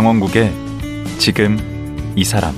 강원국의 0.00 0.50
지금 1.18 1.58
이 2.16 2.24
사람 2.24 2.54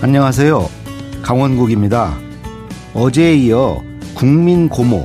안녕하세요. 0.00 0.70
강원국입니다. 1.20 2.16
어제에 2.94 3.34
이어 3.34 3.82
국민 4.14 4.70
고모, 4.70 5.04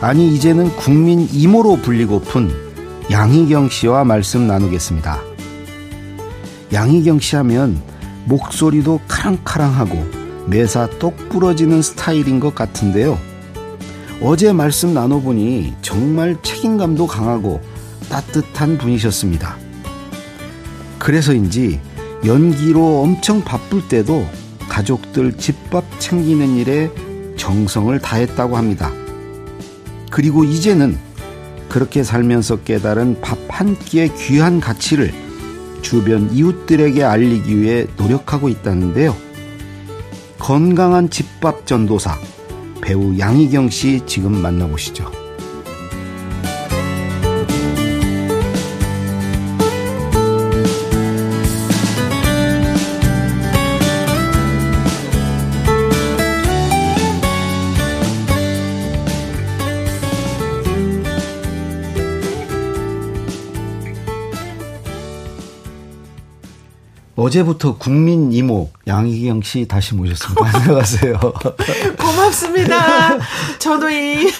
아니 0.00 0.34
이제는 0.34 0.74
국민 0.74 1.28
이모로 1.32 1.76
불리고픈 1.82 2.50
양희경 3.08 3.68
씨와 3.68 4.02
말씀 4.02 4.48
나누겠습니다. 4.48 5.20
양희경 6.72 7.20
씨 7.20 7.36
하면 7.36 7.80
목소리도 8.24 9.02
카랑카랑하고 9.06 10.04
매사 10.48 10.88
똑 10.98 11.28
부러지는 11.28 11.80
스타일인 11.80 12.40
것 12.40 12.56
같은데요. 12.56 13.27
어제 14.20 14.52
말씀 14.52 14.94
나눠보니 14.94 15.74
정말 15.82 16.36
책임감도 16.42 17.06
강하고 17.06 17.60
따뜻한 18.08 18.78
분이셨습니다. 18.78 19.56
그래서인지 20.98 21.80
연기로 22.24 23.02
엄청 23.02 23.42
바쁠 23.42 23.86
때도 23.88 24.26
가족들 24.68 25.36
집밥 25.36 25.84
챙기는 26.00 26.56
일에 26.56 26.90
정성을 27.36 27.96
다했다고 28.00 28.56
합니다. 28.56 28.90
그리고 30.10 30.44
이제는 30.44 30.98
그렇게 31.68 32.02
살면서 32.02 32.62
깨달은 32.62 33.20
밥 33.20 33.38
한 33.58 33.76
끼의 33.76 34.14
귀한 34.14 34.60
가치를 34.60 35.12
주변 35.82 36.30
이웃들에게 36.32 37.02
알리기 37.02 37.60
위해 37.60 37.88
노력하고 37.96 38.48
있다는데요. 38.48 39.16
건강한 40.38 41.10
집밥 41.10 41.66
전도사 41.66 42.16
배우 42.80 43.18
양희경 43.18 43.70
씨 43.70 44.00
지금 44.06 44.40
만나보시죠. 44.40 45.17
어제부터 67.18 67.76
국민 67.76 68.32
이모 68.32 68.70
양희경 68.86 69.42
씨 69.42 69.66
다시 69.66 69.96
모셨습니다. 69.96 70.40
안녕하세요. 70.56 71.18
고맙습니다. 71.98 73.18
저도 73.58 73.90
이 73.90 74.30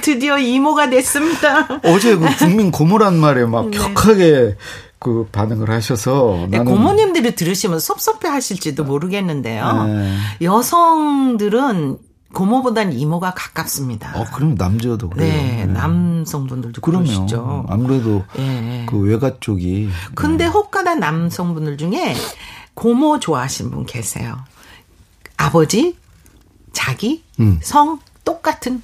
드디어 0.00 0.38
이모가 0.38 0.90
됐습니다. 0.90 1.66
어제 1.82 2.14
그 2.14 2.24
국민 2.38 2.70
고모란 2.70 3.18
말에 3.18 3.44
막 3.46 3.68
네. 3.68 3.76
격하게 3.76 4.56
그 5.00 5.26
반응을 5.32 5.70
하셔서 5.70 6.46
네, 6.48 6.60
고모님들이 6.60 7.34
들으시면 7.34 7.80
섭섭해 7.80 8.28
하실지도 8.28 8.84
모르겠는데요. 8.84 9.86
네. 9.88 10.16
여성들은 10.42 11.98
고모보다는 12.32 12.92
이모가 12.92 13.34
가깝습니다. 13.34 14.12
어, 14.18 14.24
그럼 14.32 14.54
남자도 14.54 15.10
그래요. 15.10 15.32
네, 15.32 15.66
네. 15.66 15.66
남성분들도 15.66 16.80
그럼요. 16.80 17.04
그러시죠. 17.04 17.66
아무래도 17.68 18.24
네. 18.36 18.86
그 18.88 18.98
외가 18.98 19.38
쪽이. 19.40 19.88
근데 20.14 20.44
네. 20.44 20.50
혹가다 20.50 20.94
남성분들 20.94 21.76
중에 21.76 22.14
고모 22.74 23.18
좋아하시는 23.18 23.70
분 23.70 23.84
계세요. 23.84 24.38
아버지, 25.36 25.96
자기, 26.72 27.24
음. 27.40 27.58
성 27.62 27.98
똑같은 28.24 28.82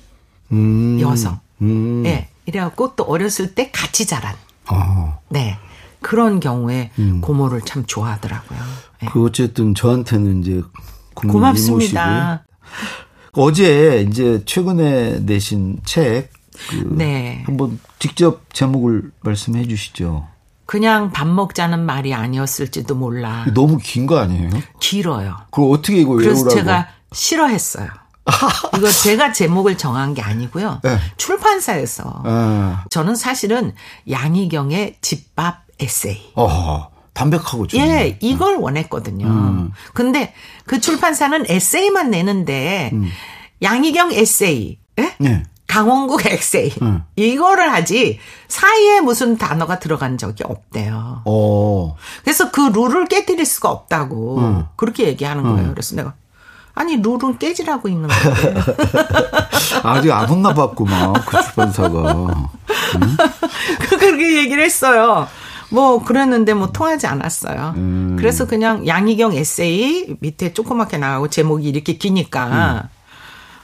음. 0.52 0.98
여성. 1.00 1.38
음. 1.62 2.02
네, 2.02 2.28
이래갖고 2.46 2.96
또 2.96 3.04
어렸을 3.04 3.54
때 3.54 3.70
같이 3.70 4.06
자란. 4.06 4.34
어. 4.70 5.20
네. 5.28 5.58
그런 6.02 6.40
경우에 6.40 6.90
음. 6.98 7.20
고모를 7.20 7.62
참 7.62 7.84
좋아하더라고요. 7.86 8.58
네. 9.02 9.08
그 9.10 9.24
어쨌든 9.24 9.74
저한테는 9.74 10.42
이제 10.42 10.62
고맙습니다. 11.14 12.44
어제 13.36 14.04
이제 14.08 14.42
최근에 14.46 15.20
내신 15.20 15.78
책, 15.84 16.30
그 16.70 16.88
네. 16.90 17.42
한번 17.46 17.78
직접 17.98 18.42
제목을 18.52 19.10
말씀해 19.20 19.68
주시죠. 19.68 20.26
그냥 20.64 21.12
밥 21.12 21.28
먹자는 21.28 21.80
말이 21.84 22.12
아니었을지도 22.14 22.94
몰라. 22.96 23.44
너무 23.54 23.78
긴 23.78 24.06
거 24.06 24.18
아니에요? 24.18 24.50
길어요. 24.80 25.36
그거 25.50 25.68
어떻게 25.68 25.98
이거 26.00 26.14
그래서 26.14 26.30
외우라고? 26.42 26.54
제가 26.54 26.88
싫어했어요. 27.12 27.88
이거 28.76 28.90
제가 28.90 29.32
제목을 29.32 29.78
정한 29.78 30.14
게 30.14 30.22
아니고요. 30.22 30.80
네. 30.82 30.98
출판사에서. 31.16 32.22
네. 32.24 32.74
저는 32.90 33.14
사실은 33.14 33.72
양희경의 34.10 34.96
집밥 35.00 35.64
에세이. 35.78 36.32
어 36.34 36.88
담백하고 37.16 37.66
좀. 37.66 37.80
예, 37.80 38.18
이걸 38.20 38.56
원했거든요. 38.56 39.26
음. 39.26 39.72
근데 39.94 40.34
그 40.66 40.80
출판사는 40.80 41.44
에세이만 41.48 42.10
내는데 42.10 42.90
음. 42.92 43.08
양희경 43.62 44.12
에세이, 44.12 44.78
예? 44.98 45.14
네. 45.18 45.42
강원국 45.66 46.24
에세이 46.26 46.74
음. 46.82 47.02
이거를 47.16 47.72
하지 47.72 48.20
사이에 48.48 49.00
무슨 49.00 49.36
단어가 49.38 49.78
들어간 49.78 50.18
적이 50.18 50.44
없대요. 50.44 51.22
오. 51.24 51.30
어. 51.30 51.96
그래서 52.22 52.50
그 52.50 52.60
룰을 52.60 53.06
깨뜨릴 53.06 53.44
수가 53.46 53.70
없다고 53.70 54.38
음. 54.38 54.64
그렇게 54.76 55.06
얘기하는 55.08 55.42
거예요. 55.42 55.68
음. 55.68 55.70
그래서 55.70 55.96
내가 55.96 56.14
아니 56.74 56.96
룰은 56.96 57.38
깨지라고 57.38 57.88
있는 57.88 58.08
건데. 58.08 58.54
아직 59.82 60.12
안 60.12 60.28
혼나봤구만 60.28 61.14
그 61.14 61.42
출판사가. 61.42 62.12
응? 62.12 63.16
그렇게 63.80 64.36
얘기를 64.36 64.62
했어요. 64.62 65.26
뭐 65.70 66.02
그랬는데 66.02 66.54
뭐 66.54 66.70
통하지 66.72 67.06
않았어요. 67.06 67.74
음. 67.76 68.16
그래서 68.18 68.46
그냥 68.46 68.86
양희경 68.86 69.34
에세이 69.34 70.16
밑에 70.20 70.52
조그맣게 70.52 70.98
나가고 70.98 71.28
제목이 71.28 71.68
이렇게 71.68 71.94
기니까 71.94 72.88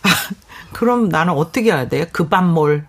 음. 0.05 0.13
그럼 0.73 1.09
나는 1.09 1.35
어떻게 1.35 1.71
해야 1.73 1.89
돼? 1.89 2.07
그밥몰. 2.07 2.87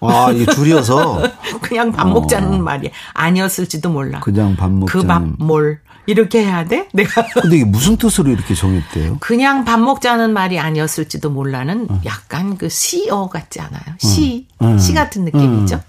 아, 0.00 0.32
이 0.32 0.44
줄여서 0.46 1.22
그냥 1.62 1.92
밥 1.92 2.08
먹자는 2.08 2.54
어. 2.54 2.62
말이 2.62 2.90
아니었을지도 3.14 3.90
몰라. 3.90 4.18
그냥 4.20 4.56
밥 4.56 4.70
먹자는. 4.72 5.02
그밥 5.02 5.22
몰. 5.38 5.78
이렇게 6.06 6.44
해야 6.44 6.64
돼? 6.64 6.88
내가. 6.92 7.24
근데 7.40 7.56
이게 7.56 7.64
무슨 7.64 7.96
뜻으로 7.96 8.30
이렇게 8.30 8.54
정했대요? 8.56 9.18
그냥 9.20 9.64
밥 9.64 9.78
먹자는 9.78 10.32
말이 10.32 10.58
아니었을지도 10.58 11.30
몰라는 11.30 11.86
어. 11.88 12.00
약간 12.04 12.58
그 12.58 12.68
시어 12.68 13.28
같지 13.28 13.60
않아요? 13.60 13.94
시, 13.98 14.48
어. 14.58 14.76
시 14.78 14.94
같은 14.94 15.24
느낌이죠? 15.26 15.80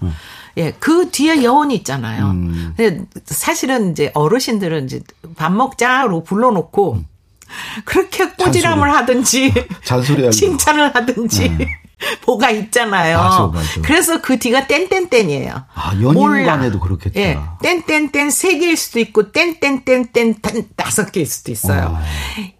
어. 0.56 0.60
예, 0.60 0.72
그 0.78 1.10
뒤에 1.10 1.42
여운이 1.42 1.74
있잖아요. 1.76 2.30
음. 2.30 2.74
근데 2.76 3.04
사실은 3.24 3.92
이제 3.92 4.10
어르신들은 4.14 4.86
이제 4.86 5.00
밥 5.36 5.52
먹자로 5.52 6.24
불러놓고 6.24 6.94
음. 6.94 7.06
그렇게 7.84 8.28
꼬지람을 8.30 8.92
하든지 8.94 9.52
잔소리 9.84 10.30
칭찬을 10.30 10.94
하든지 10.94 11.46
음. 11.48 11.58
뭐가 12.26 12.50
있잖아요. 12.50 13.18
맞아, 13.18 13.46
맞아. 13.46 13.80
그래서 13.82 14.20
그 14.20 14.38
뒤가 14.38 14.66
땡땡땡이에요. 14.66 15.64
아, 15.74 15.92
연인간에도 16.00 16.80
그렇겠다. 16.80 17.20
예. 17.20 17.38
땡땡땡 17.62 18.30
세 18.30 18.58
개일 18.58 18.76
수도 18.76 18.98
있고 19.00 19.32
땡땡땡땡 19.32 20.34
다섯 20.76 21.12
개일 21.12 21.26
수도 21.26 21.52
있어요. 21.52 21.96
어. 21.96 22.02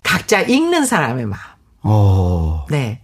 각자 0.03 0.41
읽는 0.41 0.87
사람의 0.87 1.27
마음. 1.27 1.41
어. 1.83 2.65
네. 2.71 3.01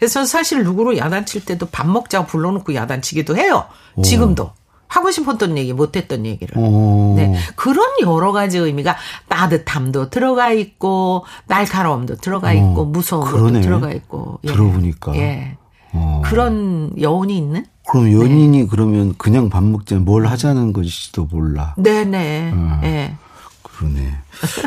그래서 0.00 0.24
사실 0.24 0.64
누구로 0.64 0.96
야단칠 0.96 1.44
때도 1.44 1.66
밥 1.66 1.86
먹자고 1.86 2.26
불러놓고 2.26 2.74
야단치기도 2.74 3.36
해요. 3.36 3.66
오. 3.96 4.02
지금도. 4.02 4.50
하고 4.88 5.12
싶었던 5.12 5.56
얘기, 5.56 5.72
못했던 5.72 6.26
얘기를. 6.26 6.58
오. 6.58 7.14
네. 7.16 7.36
그런 7.54 7.86
여러 8.00 8.32
가지 8.32 8.58
의미가 8.58 8.96
따뜻함도 9.28 10.10
들어가 10.10 10.50
있고, 10.52 11.24
날카로움도 11.46 12.16
들어가 12.16 12.52
있고, 12.52 12.80
어. 12.80 12.84
무서움도 12.86 13.60
들어가 13.60 13.92
있고. 13.92 14.40
예. 14.44 14.48
들어보니까. 14.48 15.14
예. 15.14 15.56
어. 15.92 16.22
그런 16.24 16.92
여운이 16.98 17.36
있는? 17.36 17.66
그럼 17.88 18.12
연인이 18.12 18.58
네. 18.62 18.66
그러면 18.68 19.14
그냥 19.18 19.48
밥 19.48 19.62
먹자 19.62 19.96
뭘 19.96 20.26
하자는 20.26 20.72
것일지도 20.72 21.26
몰라. 21.30 21.74
네네. 21.76 22.52
어. 22.54 22.80
예. 22.84 23.14
그러네. 23.62 24.14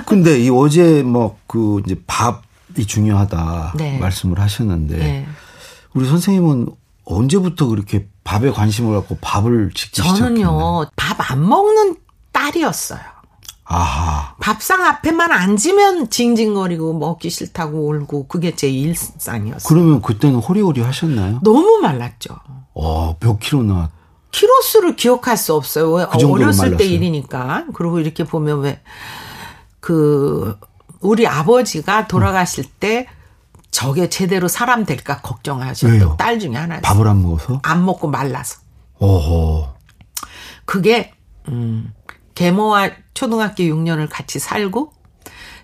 근데 0.05 0.39
이 0.39 0.49
어제 0.49 1.03
뭐 1.03 1.37
그 1.47 1.81
이제 1.85 1.95
밥 2.07 2.41
이 2.77 2.85
중요하다 2.85 3.73
네. 3.77 3.97
말씀을 3.99 4.39
하셨는데 4.39 4.97
네. 4.97 5.27
우리 5.93 6.07
선생님은 6.07 6.67
언제부터 7.05 7.67
그렇게 7.67 8.07
밥에 8.23 8.49
관심을 8.51 8.95
갖고 8.95 9.17
밥을 9.21 9.71
짓기 9.73 10.01
저는요 10.01 10.87
밥 10.95 11.31
안 11.31 11.47
먹는 11.47 11.95
딸이었어요. 12.31 12.99
아하. 13.65 14.35
밥상 14.39 14.83
앞에만 14.83 15.31
앉으면 15.31 16.09
징징거리고 16.09 16.93
먹기 16.93 17.29
싫다고 17.29 17.87
울고 17.87 18.27
그게 18.27 18.55
제 18.55 18.69
일상이었어요. 18.69 19.67
그러면 19.67 20.01
그때는 20.01 20.39
호리호리 20.39 20.81
하셨나요? 20.81 21.39
너무 21.43 21.79
말랐죠. 21.81 22.35
어, 22.73 23.15
몇 23.19 23.39
킬로나? 23.39 23.89
키로수를 24.31 24.95
기억할 24.95 25.37
수 25.37 25.53
없어요. 25.53 25.91
그 25.91 25.99
어렸을 26.27 26.37
말랐어요. 26.39 26.77
때 26.77 26.85
일이니까. 26.85 27.65
그리고 27.73 27.99
이렇게 27.99 28.23
보면 28.23 28.61
왜 28.61 28.81
그 29.79 30.57
우리 31.03 31.27
아버지가 31.27 32.07
돌아가실 32.07 32.65
때 32.79 33.07
저게 33.71 34.09
제대로 34.09 34.47
사람 34.47 34.85
될까 34.85 35.19
걱정하셨던? 35.21 36.17
딸 36.17 36.39
중에 36.39 36.55
하나. 36.55 36.79
밥을 36.81 37.07
안 37.07 37.21
먹어서? 37.21 37.59
안 37.63 37.85
먹고 37.85 38.07
말라서. 38.07 38.59
오호. 38.99 39.67
그게 40.65 41.13
음 41.49 41.93
계모와 42.35 42.91
초등학교 43.13 43.63
6년을 43.63 44.07
같이 44.09 44.39
살고 44.39 44.93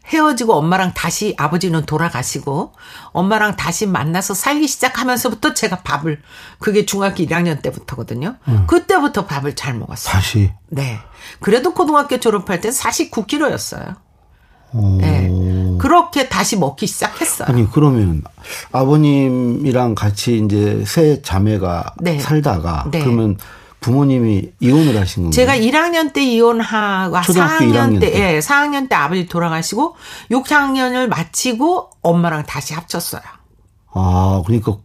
헤어지고 0.07 0.55
엄마랑 0.55 0.93
다시 0.95 1.35
아버지는 1.37 1.85
돌아가시고 1.85 2.73
엄마랑 3.11 3.55
다시 3.55 3.85
만나서 3.85 4.33
살기 4.33 4.67
시작하면서부터 4.67 5.53
제가 5.53 5.83
밥을 5.83 6.21
그게 6.57 6.85
중학교 6.85 7.23
1학년 7.23 7.61
때부터거든요. 7.61 8.37
그때부터 8.67 9.25
밥을 9.25 9.55
잘 9.55 9.75
먹었어요. 9.75 10.11
다시. 10.11 10.51
네. 10.67 10.99
그래도 11.39 11.73
고등학교 11.75 12.19
졸업할 12.19 12.59
땐 12.59 12.71
49kg였어요. 12.71 13.97
오. 14.73 14.97
네. 14.99 15.31
그렇게 15.79 16.29
다시 16.29 16.57
먹기 16.57 16.87
시작했어요. 16.87 17.47
아니 17.49 17.69
그러면 17.69 18.23
아버님이랑 18.71 19.95
같이 19.95 20.41
이제 20.43 20.83
세 20.85 21.21
자매가 21.21 21.95
네. 22.01 22.19
살다가 22.19 22.85
네. 22.91 22.99
그러면 22.99 23.37
부모님이 23.79 24.51
이혼을 24.59 24.99
하신 24.99 25.23
건가요? 25.23 25.31
제가 25.31 25.57
1학년 25.57 26.11
때 26.11 26.21
이혼하고 26.23 27.17
아, 27.17 27.21
초등학교 27.21 27.65
4학년 27.65 27.73
1학년 27.73 27.99
때, 28.01 28.11
때. 28.11 28.35
예, 28.35 28.39
4학년 28.39 28.89
때 28.89 28.95
아버지 28.95 29.25
돌아가시고 29.25 29.95
6학년을 30.31 31.07
마치고 31.07 31.89
엄마랑 32.01 32.43
다시 32.45 32.73
합쳤어요. 32.73 33.21
아 33.93 34.43
그러니까 34.45 34.77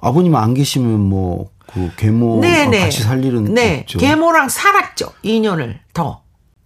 아버님 0.00 0.34
안 0.36 0.54
계시면 0.54 1.00
뭐 1.00 1.50
그 1.72 1.90
계모 1.96 2.40
네네. 2.40 2.80
같이 2.80 3.02
살 3.02 3.24
일은 3.24 3.54
네. 3.54 3.80
없죠. 3.80 3.98
계모랑 3.98 4.48
살았죠. 4.48 5.12
2년을 5.24 5.78
더. 5.92 6.22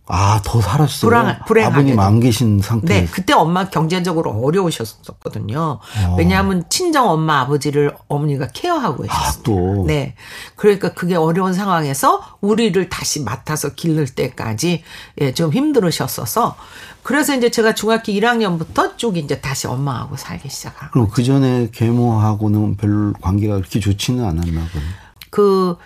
아 0.06 0.38
더 0.44 0.60
살았어요. 0.60 1.08
불안- 1.08 1.38
불행하게도. 1.46 1.80
아버님 1.80 1.98
안 1.98 2.20
계신 2.20 2.60
상태. 2.60 3.00
네. 3.00 3.06
그때 3.10 3.32
엄마 3.32 3.70
경제적으로 3.70 4.32
어려우셨었거든요. 4.32 5.78
왜냐하면 6.18 6.64
친정 6.68 7.08
엄마 7.08 7.40
아버지를 7.40 7.96
어머니가 8.08 8.48
케어하고 8.52 9.04
계셨어요. 9.04 9.26
아 9.26 9.32
또. 9.42 9.84
네. 9.86 10.14
그러니까 10.56 10.92
그게 10.92 11.14
어려운 11.14 11.54
상황에서 11.54 12.20
우리를 12.42 12.88
다시 12.90 13.22
맡아서 13.22 13.70
기를 13.70 14.06
때까지 14.06 14.82
예, 15.22 15.32
좀 15.32 15.50
힘들으셨어서 15.52 16.56
그래서 17.02 17.34
이제 17.34 17.50
제가 17.50 17.74
중학교 17.74 18.12
1학년부터 18.12 18.98
쭉 18.98 19.16
이제 19.16 19.40
다시 19.40 19.66
엄마하고 19.66 20.16
살기 20.18 20.50
시작한 20.50 20.90
그럼 20.90 21.08
그 21.10 21.22
전에 21.24 21.70
계모하고는 21.72 22.76
별로 22.76 23.14
관계가 23.22 23.56
그렇게 23.56 23.80
좋지는 23.80 24.22
않았나 24.22 24.44
보네. 24.70 24.84
그 25.30 25.76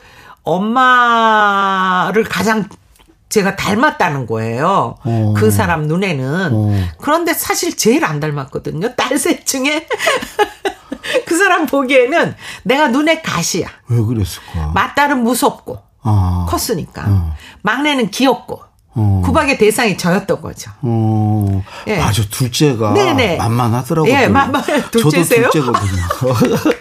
엄마를 0.43 2.25
가장 2.25 2.69
제가 3.29 3.57
닮았다는 3.57 4.27
거예요. 4.27 4.97
어. 5.05 5.35
그 5.37 5.51
사람 5.51 5.87
눈에는. 5.87 6.51
어. 6.53 6.85
그런데 7.01 7.35
사실 7.35 7.77
제일 7.77 8.05
안 8.05 8.21
닮았거든요. 8.21 8.95
딸 8.97 9.19
셋 9.19 9.45
중에. 9.47 9.87
그 11.27 11.37
사람 11.37 11.67
보기에는 11.67 12.35
내가 12.65 12.89
눈에 12.89 13.21
가시야. 13.23 13.69
왜 13.89 14.03
그랬을까? 14.03 14.73
맏딸은 14.75 15.23
무섭고 15.23 15.79
아. 16.03 16.47
컸으니까. 16.49 17.05
어. 17.07 17.35
막내는 17.63 18.11
귀엽고. 18.11 18.63
어. 19.01 19.23
구박의 19.25 19.59
대상이 19.59 19.97
저였던 19.97 20.41
거죠. 20.41 20.71
어. 20.83 21.63
예. 21.87 22.01
아, 22.01 22.11
저 22.11 22.25
둘째가 22.25 22.95
네네. 22.95 23.37
만만하더라고요. 23.37 24.13
예, 24.13 24.27
만만- 24.27 24.65
둘째세요? 24.91 25.51
저도 25.51 25.73
둘째거든요. 25.73 26.03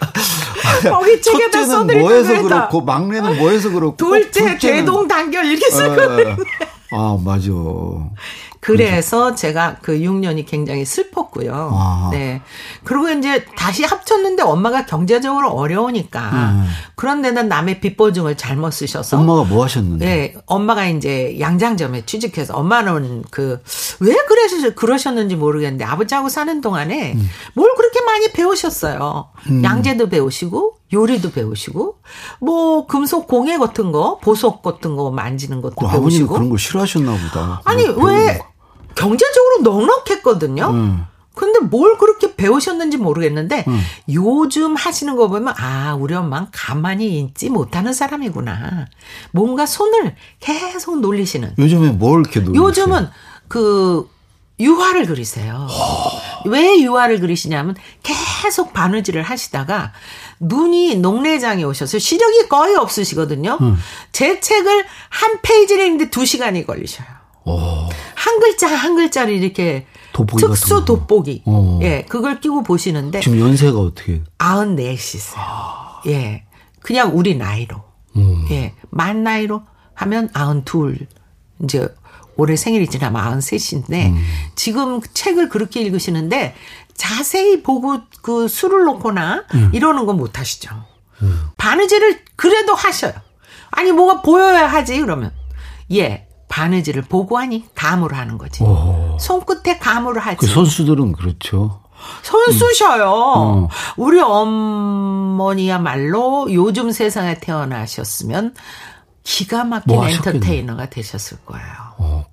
거기 0.89 1.21
책에다 1.21 1.65
첫째는 1.65 1.99
뭐해서 1.99 2.29
거에다. 2.29 2.43
그렇고 2.43 2.81
막내는 2.81 3.37
뭐해서 3.37 3.69
그렇고 3.69 3.95
둘째 3.97 4.55
둘째는- 4.55 4.59
대동 4.59 5.07
단결 5.07 5.45
이렇게 5.45 5.69
쓰거든요. 5.69 6.29
예. 6.29 6.35
아, 6.91 7.17
맞아. 7.23 7.49
그래서 8.67 9.35
제가 9.35 9.77
그 9.81 9.99
6년이 9.99 10.45
굉장히 10.47 10.85
슬펐고요. 10.85 11.71
아. 11.73 12.09
네. 12.11 12.41
그리고 12.83 13.09
이제 13.09 13.45
다시 13.57 13.83
합쳤는데 13.83 14.43
엄마가 14.43 14.85
경제적으로 14.85 15.51
어려우니까. 15.51 16.19
음. 16.31 16.67
그런데는 16.95 17.47
남의 17.47 17.79
빚보증을 17.79 18.35
잘못 18.35 18.71
쓰셔서. 18.71 19.19
엄마가 19.19 19.43
뭐 19.43 19.63
하셨는데? 19.63 20.05
네, 20.05 20.35
엄마가 20.45 20.87
이제 20.87 21.37
양장점에 21.39 22.05
취직해서 22.05 22.55
엄마는 22.55 23.23
그 23.31 23.61
왜 23.99 24.15
그러셔 24.27 24.69
그러셨는지 24.75 25.35
모르겠는데 25.35 25.83
아버지하고 25.83 26.29
사는 26.29 26.61
동안에 26.61 27.13
음. 27.13 27.29
뭘 27.55 27.73
그렇게 27.75 28.01
많이 28.01 28.31
배우셨어요. 28.31 29.29
양재도 29.63 30.09
배우시고 30.09 30.75
요리도 30.93 31.31
배우시고 31.31 31.97
뭐 32.39 32.85
금속 32.87 33.27
공예 33.27 33.57
같은 33.57 33.91
거 33.91 34.19
보석 34.19 34.61
같은 34.61 34.95
거 34.95 35.11
만지는 35.11 35.61
것도 35.61 35.75
그 35.75 35.87
배우시고. 35.89 36.33
그런 36.33 36.49
걸 36.49 36.59
싫어하셨나 36.59 37.11
보다. 37.11 37.61
아니 37.65 37.85
그거 37.85 38.07
왜 38.07 38.37
거. 38.37 38.45
경제적으로 38.97 39.61
넉넉했거든요. 39.61 40.69
음. 40.69 41.05
근데 41.35 41.59
뭘 41.59 41.97
그렇게 41.99 42.35
배우셨는지 42.35 42.97
모르겠는데 42.97 43.63
요즘 44.11 44.75
하시는 44.75 45.15
거 45.15 45.27
보면 45.27 45.53
아 45.57 45.93
우리 45.93 46.15
엄마는 46.15 46.47
가만히 46.51 47.19
있지 47.19 47.49
못하는 47.49 47.93
사람이구나. 47.93 48.87
뭔가 49.31 49.67
손을 49.67 50.15
계속 50.39 50.99
놀리시는. 50.99 51.53
요즘에 51.59 51.91
뭘 51.91 52.21
이렇게 52.21 52.39
놀리세요? 52.39 52.63
요즘은 52.65 53.09
그 53.47 54.09
유화를 54.59 55.05
그리세요. 55.05 55.67
왜 56.45 56.81
유화를 56.81 57.19
그리시냐면 57.19 57.75
계속 58.01 58.73
바느질을 58.73 59.21
하시다가 59.21 59.93
눈이 60.39 60.95
농내장에 60.95 61.63
오셔서 61.63 61.99
시력이 61.99 62.47
거의 62.49 62.75
없으시거든요. 62.75 63.59
제 64.11 64.39
책을 64.39 64.85
한 65.09 65.39
페이지를 65.43 65.85
읽는데 65.85 66.09
두 66.09 66.25
시간이 66.25 66.65
걸리셔요. 66.65 67.16
어. 67.47 67.89
한 68.15 68.39
글자 68.39 68.67
한 68.67 68.95
글자를 68.95 69.33
이렇게 69.33 69.85
돋보기 70.13 70.41
특수 70.45 70.75
거. 70.75 70.85
돋보기. 70.85 71.43
어. 71.45 71.79
예, 71.83 72.05
그걸 72.07 72.39
끼고 72.39 72.63
보시는데 72.63 73.19
지금 73.21 73.39
연세가 73.39 73.79
어떻게? 73.79 74.21
94이세요. 74.37 75.39
예. 76.07 76.43
그냥 76.81 77.11
우리 77.17 77.35
나이로. 77.35 77.83
음. 78.15 78.45
예. 78.51 78.73
만 78.89 79.23
나이로 79.23 79.61
하면 79.93 80.29
92. 80.33 81.05
이제 81.63 81.87
올해 82.35 82.55
생일이 82.55 82.87
지나면 82.87 83.39
93인데 83.39 84.07
음. 84.07 84.23
지금 84.55 85.01
책을 85.01 85.49
그렇게 85.49 85.81
읽으시는데 85.81 86.55
자세히 86.95 87.63
보고 87.63 87.99
그 88.21 88.47
술을 88.47 88.83
놓거나 88.85 89.45
음. 89.55 89.71
이러는 89.73 90.05
건 90.05 90.17
못 90.17 90.37
하시죠. 90.39 90.69
바느질을 91.57 92.19
그래도 92.35 92.75
하셔요. 92.75 93.13
아니 93.71 93.91
뭐가 93.91 94.21
보여야 94.21 94.67
하지 94.67 94.99
그러면 94.99 95.31
예 95.91 96.26
바느질을 96.47 97.03
보고 97.03 97.37
하니 97.37 97.65
감으로 97.75 98.15
하는 98.15 98.37
거지. 98.37 98.63
오. 98.63 99.17
손끝에 99.19 99.79
감으로 99.79 100.19
하지. 100.21 100.37
그 100.37 100.47
선수들은 100.47 101.11
그렇죠. 101.13 101.81
선수셔요. 102.23 103.09
어. 103.09 103.67
우리 103.97 104.19
어머니야말로 105.37 106.47
요즘 106.53 106.91
세상에 106.91 107.39
태어나셨으면 107.39 108.53
기가 109.23 109.63
막힌 109.63 109.95
뭐. 109.95 110.07
엔터테이너가 110.07 110.89
되셨을 110.89 111.39
거예요. 111.45 111.65
어. 111.97 112.25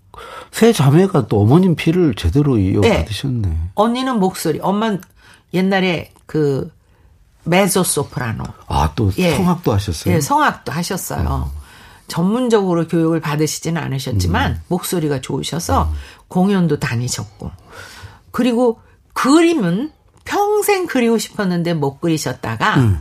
세 0.52 0.72
자매가 0.72 1.26
또 1.26 1.40
어머님 1.40 1.74
피를 1.74 2.14
제대로 2.14 2.56
이어받으셨네. 2.58 3.70
언니는 3.74 4.20
목소리, 4.20 4.60
엄마는 4.60 5.00
옛날에 5.52 6.12
그 6.26 6.70
메조 7.42 7.82
소프라노. 7.82 8.44
아, 8.68 8.92
또 8.94 9.10
예. 9.18 9.36
성악도 9.36 9.72
하셨어요? 9.72 10.14
예, 10.14 10.20
성악도 10.20 10.70
하셨어요. 10.70 11.50
전문적으로 12.08 12.86
교육을 12.86 13.20
받으시지는 13.20 13.80
않으셨지만 13.80 14.52
음. 14.52 14.60
목소리가 14.68 15.20
좋으셔서 15.20 15.92
공연도 16.28 16.78
다니셨고 16.78 17.50
그리고 18.30 18.80
그림은 19.12 19.90
평생 20.24 20.86
그리고 20.86 21.18
싶었는데 21.18 21.74
못 21.74 22.00
그리셨다가 22.00 22.76
음. 22.76 22.98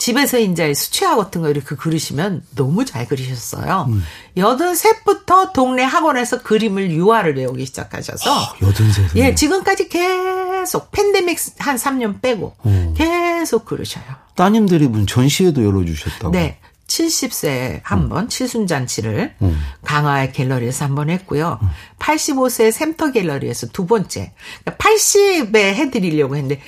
집에서 0.00 0.38
이제 0.38 0.72
수채화 0.72 1.14
같은 1.16 1.42
거 1.42 1.50
이렇게 1.50 1.76
그리시면 1.76 2.42
너무 2.56 2.86
잘 2.86 3.06
그리셨어요. 3.06 3.86
음. 3.90 4.02
여든 4.38 4.74
셋부터 4.74 5.52
동네 5.52 5.82
학원에서 5.82 6.42
그림을 6.42 6.90
유화를 6.90 7.34
배우기 7.34 7.66
시작하셔서 7.66 8.56
여든 8.62 8.92
세 8.92 9.06
예, 9.16 9.34
지금까지 9.34 9.90
계속 9.90 10.90
팬데믹 10.90 11.38
한 11.58 11.76
3년 11.76 12.22
빼고 12.22 12.56
음. 12.64 12.94
계속 12.96 13.66
그러셔요. 13.66 14.04
따님들이 14.36 14.88
무슨 14.88 15.06
전시회도 15.06 15.62
열어주셨다고. 15.62 16.30
네. 16.30 16.58
70세 16.90 17.80
한번 17.84 18.28
칠순잔치를 18.28 19.36
음. 19.42 19.60
강화의 19.84 20.32
갤러리에서 20.32 20.84
한 20.84 20.94
번 20.96 21.08
했고요. 21.08 21.60
85세 22.00 22.72
샘터 22.72 23.12
갤러리에서 23.12 23.68
두 23.68 23.86
번째. 23.86 24.32
80에 24.64 25.56
해드리려고 25.56 26.34
했는데 26.36 26.60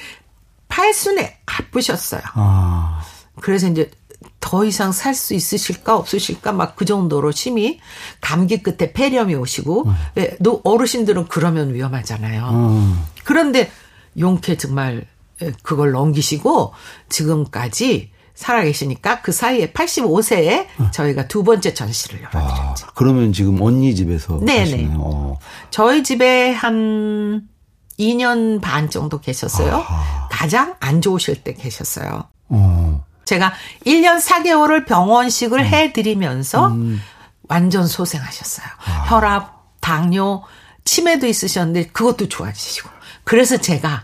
팔순에 0.69 1.39
아프셨어요. 1.45 2.23
아, 2.35 3.03
그래서 3.41 3.67
이제 3.69 3.91
더 4.41 4.65
이상 4.65 4.93
살 4.93 5.15
수 5.15 5.35
있으실까 5.35 5.97
없으실까 5.97 6.53
막 6.53 6.77
그 6.77 6.85
정도로 6.85 7.33
심히 7.33 7.81
감기 8.21 8.63
끝에 8.63 8.93
폐렴이 8.93 9.35
오시고 9.35 9.87
예, 10.19 10.37
너 10.41 10.61
어르신들은 10.65 11.27
그러면 11.29 11.75
위험하잖아요. 11.75 12.49
음. 12.51 13.05
그런데 13.25 13.71
용케 14.19 14.57
정말 14.57 15.05
예, 15.43 15.53
그걸 15.63 15.91
넘기시고 15.93 16.73
지금까지 17.09 18.11
살아계시니까 18.43 19.23
그 19.23 19.31
사이에 19.31 19.71
85세에 19.73 20.67
저희가 20.93 21.29
두 21.29 21.45
번째 21.45 21.73
전시를 21.75 22.27
아, 22.33 22.41
열어드렸죠. 22.41 22.89
그러면 22.95 23.33
지금 23.33 23.61
언니 23.63 23.95
집에서 23.95 24.41
네네. 24.41 24.95
어. 24.97 25.39
저희 25.71 26.03
집에 26.03 26.51
한 26.51 27.49
2년 27.99 28.61
반 28.61 28.91
정도 28.91 29.21
계셨어요. 29.21 29.77
아하. 29.77 30.29
가장 30.31 30.75
안 30.81 31.01
좋으실 31.01 31.45
때 31.45 31.55
계셨어요. 31.55 32.25
어. 32.49 33.05
제가 33.25 33.53
1년 33.87 34.21
4개월을 34.21 34.87
병원식을 34.87 35.61
음. 35.61 35.65
해드리면서 35.65 36.69
음. 36.69 37.01
완전 37.49 37.87
소생하셨어요. 37.87 38.67
아. 38.85 39.05
혈압, 39.09 39.81
당뇨, 39.81 40.43
치매도 40.85 41.29
있으셨는데 41.29 41.89
그것도 41.91 42.29
좋아지시고. 42.29 42.91
그래서 43.23 43.57
제가 43.57 44.03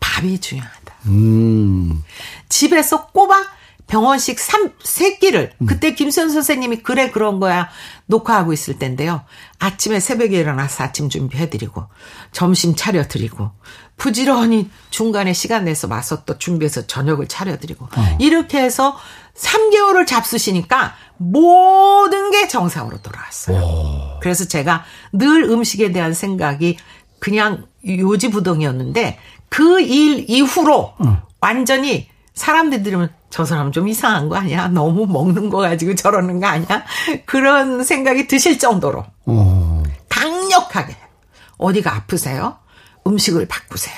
밥이 0.00 0.40
중요하다. 0.40 0.94
음. 1.06 2.02
집에서 2.48 3.06
꼬박 3.06 3.55
병원식 3.86 4.40
3, 4.40 4.72
3끼를, 4.78 5.50
음. 5.58 5.66
그때 5.66 5.94
김수현 5.94 6.28
선생님이 6.30 6.78
그래, 6.78 7.10
그런 7.10 7.38
거야. 7.38 7.68
녹화하고 8.06 8.52
있을 8.52 8.78
텐데요. 8.78 9.22
아침에 9.60 10.00
새벽에 10.00 10.38
일어나서 10.38 10.84
아침 10.84 11.08
준비해드리고, 11.08 11.84
점심 12.32 12.74
차려드리고, 12.74 13.50
부지런히 13.96 14.68
중간에 14.90 15.32
시간 15.32 15.64
내서 15.64 15.86
와서 15.88 16.24
또 16.24 16.36
준비해서 16.36 16.86
저녁을 16.86 17.28
차려드리고, 17.28 17.84
어. 17.84 18.16
이렇게 18.18 18.60
해서 18.60 18.96
3개월을 19.36 20.06
잡수시니까 20.06 20.94
모든 21.18 22.30
게 22.32 22.48
정상으로 22.48 23.00
돌아왔어요. 23.02 23.56
오. 23.56 24.20
그래서 24.20 24.46
제가 24.46 24.84
늘 25.12 25.44
음식에 25.44 25.92
대한 25.92 26.12
생각이 26.12 26.76
그냥 27.20 27.66
요지부동이었는데, 27.86 29.18
그 29.48 29.80
일 29.80 30.24
이후로 30.28 30.94
어. 30.98 31.22
완전히 31.40 32.08
사람들이 32.36 32.82
들으면 32.82 33.12
저 33.30 33.44
사람 33.44 33.72
좀 33.72 33.88
이상한 33.88 34.28
거 34.28 34.36
아니야? 34.36 34.68
너무 34.68 35.06
먹는 35.06 35.50
거 35.50 35.58
가지고 35.58 35.94
저러는 35.94 36.38
거 36.38 36.46
아니야? 36.46 36.84
그런 37.24 37.82
생각이 37.82 38.28
드실 38.28 38.58
정도로 38.58 39.04
어. 39.24 39.82
강력하게 40.08 40.96
어디가 41.58 41.94
아프세요? 41.94 42.58
음식을 43.06 43.48
바꾸세요. 43.48 43.96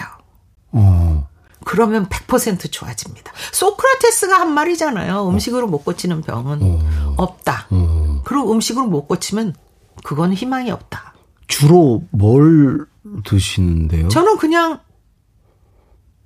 어. 0.71 1.29
그러면 1.65 2.09
100% 2.09 2.71
좋아집니다. 2.71 3.33
소크라테스가 3.53 4.39
한 4.41 4.55
말이잖아요. 4.55 5.29
음식으로 5.29 5.67
못 5.67 5.85
고치는 5.85 6.23
병은 6.23 6.61
어. 6.63 7.15
없다. 7.19 7.67
어. 7.71 8.23
그리고 8.25 8.53
음식으로 8.53 8.87
못 8.87 9.07
고치면 9.09 9.55
그건 10.05 10.33
희망이 10.33 10.71
없다. 10.71 11.13
주로 11.49 12.05
뭘 12.11 12.87
드시는데요? 13.25 14.09
저는 14.09 14.37
그냥 14.39 14.81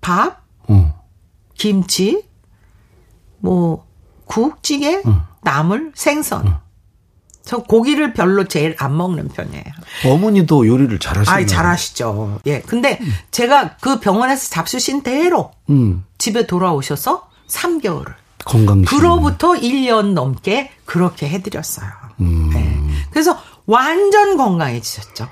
밥, 0.02 0.42
어. 0.68 1.01
김치, 1.62 2.24
뭐 3.38 3.86
국, 4.24 4.64
찌개, 4.64 5.00
응. 5.06 5.20
나물, 5.42 5.92
생선. 5.94 6.44
응. 6.44 6.56
저 7.44 7.58
고기를 7.58 8.14
별로 8.14 8.48
제일 8.48 8.74
안 8.80 8.96
먹는 8.96 9.28
편이에요. 9.28 9.64
어머니도 10.06 10.66
요리를 10.66 10.98
잘하시나요? 10.98 11.44
아, 11.44 11.46
잘하시죠. 11.46 12.40
예. 12.46 12.62
근데 12.62 12.98
음. 13.00 13.12
제가 13.30 13.76
그 13.76 14.00
병원에서 14.00 14.50
잡수신 14.50 15.04
대로 15.04 15.52
음. 15.70 16.04
집에 16.18 16.48
돌아오셔서 16.48 17.28
3개월을 17.46 18.12
건강 18.44 18.82
그로부터 18.82 19.52
1년 19.52 20.14
넘게 20.14 20.72
그렇게 20.84 21.28
해드렸어요. 21.28 21.88
음. 22.22 22.50
네. 22.52 23.06
그래서 23.12 23.38
완전 23.66 24.36
건강해지셨죠. 24.36 25.28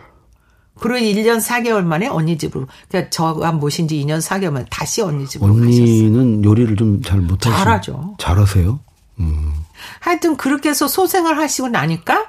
그리고 0.79 0.99
1년 1.21 1.43
4개월 1.43 1.83
만에 1.85 2.07
언니 2.09 2.39
집으로. 2.39 2.67
그러니까 2.89 3.11
저가 3.11 3.53
모신 3.53 3.87
지 3.89 3.97
2년 3.97 4.21
4개월 4.27 4.51
만에 4.53 4.67
다시 4.71 5.03
언니 5.03 5.27
집으로 5.27 5.53
언니는 5.53 5.67
가셨어요. 5.71 5.85
언니는 5.85 6.45
요리를 6.45 6.77
좀 6.77 7.03
잘 7.03 7.21
못하시죠? 7.21 7.57
잘하죠. 7.59 8.15
잘하세요? 8.19 8.81
음. 9.21 9.53
하여튼 10.01 10.37
그렇게 10.37 10.71
해서 10.71 10.89
소생을 10.89 11.39
하시고 11.39 11.69
나니까 11.69 12.29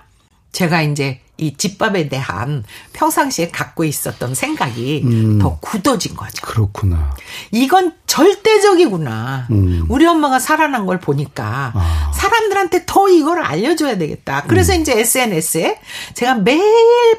제가 0.52 0.82
이제 0.82 1.22
이 1.42 1.58
집밥에 1.58 2.08
대한 2.08 2.64
평상시에 2.94 3.50
갖고 3.50 3.84
있었던 3.84 4.36
생각이 4.36 5.02
음. 5.04 5.40
더 5.40 5.58
굳어진 5.60 6.16
거죠. 6.16 6.46
그렇구나. 6.46 7.16
이건 7.52 7.94
절대적이구나. 8.06 9.48
음. 9.50 9.86
우리 9.90 10.06
엄마가 10.06 10.38
살아난 10.38 10.86
걸 10.86 11.00
보니까 11.00 11.72
아. 11.74 12.12
사람들한테 12.14 12.84
더 12.86 13.10
이걸 13.10 13.42
알려줘야 13.42 13.98
되겠다. 13.98 14.44
그래서 14.48 14.76
음. 14.76 14.82
이제 14.82 15.00
SNS에 15.00 15.80
제가 16.14 16.36
매일 16.36 16.62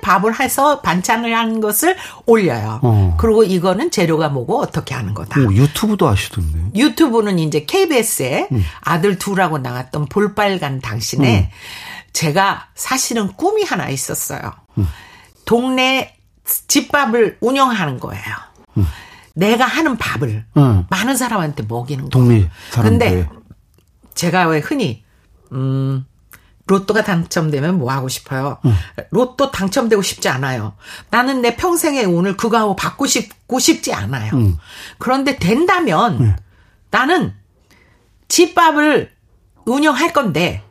밥을 0.01 0.39
해서 0.39 0.81
반찬을 0.83 1.37
한 1.37 1.61
것을 1.61 1.97
올려요. 2.25 2.79
어. 2.83 3.17
그리고 3.19 3.43
이거는 3.43 3.91
재료가 3.91 4.29
뭐고 4.29 4.61
어떻게 4.61 4.95
하는 4.95 5.15
거다. 5.15 5.41
오, 5.41 5.53
유튜브도 5.53 6.07
하시던데. 6.07 6.59
유튜브는 6.77 7.41
이제 7.41 7.65
KBS에 7.65 8.49
음. 8.53 8.65
아들 8.83 9.19
둘하고 9.19 9.59
나갔던 9.59 10.07
볼빨간 10.07 10.81
당신에 10.81 11.51
음. 11.51 11.92
제가 12.13 12.69
사실은 12.75 13.33
꿈이 13.33 13.65
하나 13.65 13.89
있었어요. 13.89 14.41
음. 14.79 14.89
동네 15.45 16.17
집밥을 16.45 17.39
운영하는 17.41 17.99
거예요. 17.99 18.25
음. 18.77 18.87
내가 19.35 19.65
하는 19.65 19.97
밥을 19.97 20.45
음. 20.57 20.87
많은 20.91 21.17
사람한테 21.17 21.65
먹이는. 21.65 22.09
동네 22.11 22.51
사람들. 22.71 22.99
근데 22.99 23.29
제가 24.15 24.47
왜 24.47 24.59
흔히 24.59 25.05
음 25.53 26.05
로또가 26.67 27.03
당첨되면 27.03 27.79
뭐 27.79 27.93
하고 27.93 28.09
싶어요? 28.09 28.59
응. 28.65 28.75
로또 29.11 29.51
당첨되고 29.51 30.01
싶지 30.01 30.29
않아요. 30.29 30.75
나는 31.11 31.43
내 31.43 31.57
평생의 31.57 32.05
운을 32.05 32.37
그거 32.37 32.57
하고 32.59 32.77
받고 32.77 33.07
싶고 33.07 33.59
싶지 33.59 33.93
않아요. 33.93 34.31
응. 34.35 34.59
그런데 34.99 35.37
된다면 35.37 36.19
응. 36.21 36.37
나는 36.91 37.35
집밥을 38.29 39.11
운영할 39.67 40.13
건데 40.13 40.63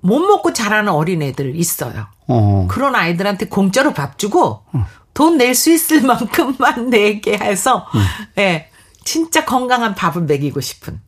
못 0.00 0.18
먹고 0.20 0.52
자라는 0.52 0.92
어린애들 0.92 1.56
있어요. 1.56 2.06
어. 2.26 2.66
그런 2.70 2.94
아이들한테 2.94 3.46
공짜로 3.46 3.92
밥 3.92 4.18
주고 4.18 4.62
어. 4.72 4.86
돈낼 5.14 5.54
수 5.54 5.70
있을 5.72 6.02
만큼만 6.06 6.90
내게 6.90 7.36
해서 7.36 7.86
음. 7.94 8.00
예, 8.38 8.68
진짜 9.04 9.44
건강한 9.44 9.94
밥을 9.94 10.22
먹이고 10.22 10.60
싶은 10.60 11.00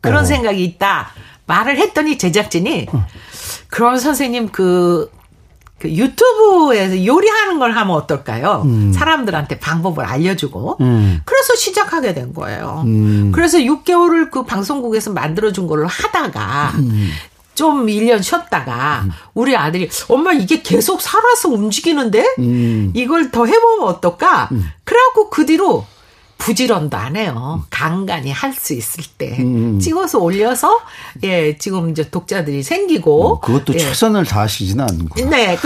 그런 0.00 0.22
어. 0.22 0.24
생각이 0.24 0.64
있다. 0.64 1.10
말을 1.46 1.78
했더니 1.78 2.18
제작진이 2.18 2.88
어. 2.92 3.06
그런 3.68 3.98
선생님 3.98 4.50
그, 4.50 5.10
그 5.78 5.90
유튜브에서 5.90 7.04
요리하는 7.04 7.58
걸 7.58 7.72
하면 7.72 7.96
어떨까요? 7.96 8.62
음. 8.64 8.92
사람들한테 8.92 9.58
방법을 9.58 10.04
알려주고. 10.04 10.78
음. 10.80 11.20
그래서 11.24 11.54
시작하게 11.54 12.14
된 12.14 12.34
거예요. 12.34 12.82
음. 12.84 13.32
그래서 13.32 13.58
6개월을 13.58 14.30
그 14.30 14.44
방송국에서 14.44 15.12
만들어준 15.12 15.66
걸로 15.66 15.86
하다가 15.86 16.72
음. 16.78 17.10
좀 17.58 17.86
1년 17.88 18.22
쉬었다가 18.22 19.02
음. 19.04 19.10
우리 19.34 19.56
아들이 19.56 19.90
엄마 20.06 20.32
이게 20.32 20.62
계속 20.62 21.00
살아서 21.02 21.48
움직이는데 21.48 22.24
음. 22.38 22.92
이걸 22.94 23.32
더 23.32 23.46
해보면 23.46 23.88
어떨까? 23.88 24.48
음. 24.52 24.64
그래갖고 24.84 25.28
그 25.28 25.44
뒤로 25.44 25.84
부지런도 26.38 26.96
안 26.96 27.16
해요. 27.16 27.64
간간히 27.68 28.30
할 28.30 28.54
수 28.54 28.74
있을 28.74 29.02
때 29.18 29.36
음. 29.40 29.80
찍어서 29.80 30.20
올려서 30.20 30.78
예 31.24 31.58
지금 31.58 31.90
이제 31.90 32.08
독자들이 32.08 32.62
생기고 32.62 33.26
어, 33.26 33.40
그것도 33.40 33.74
예. 33.74 33.78
최선을 33.78 34.24
다하시지는 34.24 34.84
않는 34.88 35.08
거예요. 35.08 35.28
네. 35.28 35.58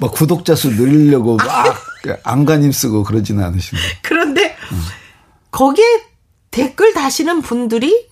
막 0.00 0.12
구독자 0.12 0.54
수 0.54 0.68
늘리려고 0.68 1.38
막 1.38 1.82
안간힘 2.24 2.72
쓰고 2.72 3.04
그러지는 3.04 3.42
않으시는 3.42 3.82
그런데 4.02 4.54
음. 4.70 4.82
거기에 5.50 5.84
댓글 6.50 6.92
다시는 6.92 7.40
분들이 7.40 8.06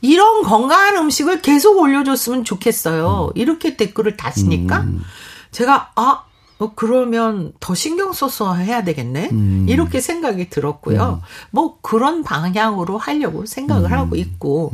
이런 0.00 0.42
건강한 0.42 0.96
음식을 0.96 1.42
계속 1.42 1.78
올려줬으면 1.78 2.44
좋겠어요. 2.44 3.32
음. 3.34 3.40
이렇게 3.40 3.76
댓글을 3.76 4.16
다시니까 4.16 4.80
음. 4.80 5.02
제가 5.50 5.92
아 5.96 6.24
어, 6.58 6.72
그러면 6.74 7.52
더 7.60 7.74
신경 7.74 8.12
써서 8.12 8.54
해야 8.54 8.82
되겠네? 8.82 9.28
음. 9.30 9.66
이렇게 9.68 10.00
생각이 10.00 10.50
들었고요. 10.50 11.20
음. 11.22 11.26
뭐 11.50 11.78
그런 11.80 12.24
방향으로 12.24 12.98
하려고 12.98 13.46
생각을 13.46 13.92
음. 13.92 13.98
하고 13.98 14.16
있고, 14.16 14.72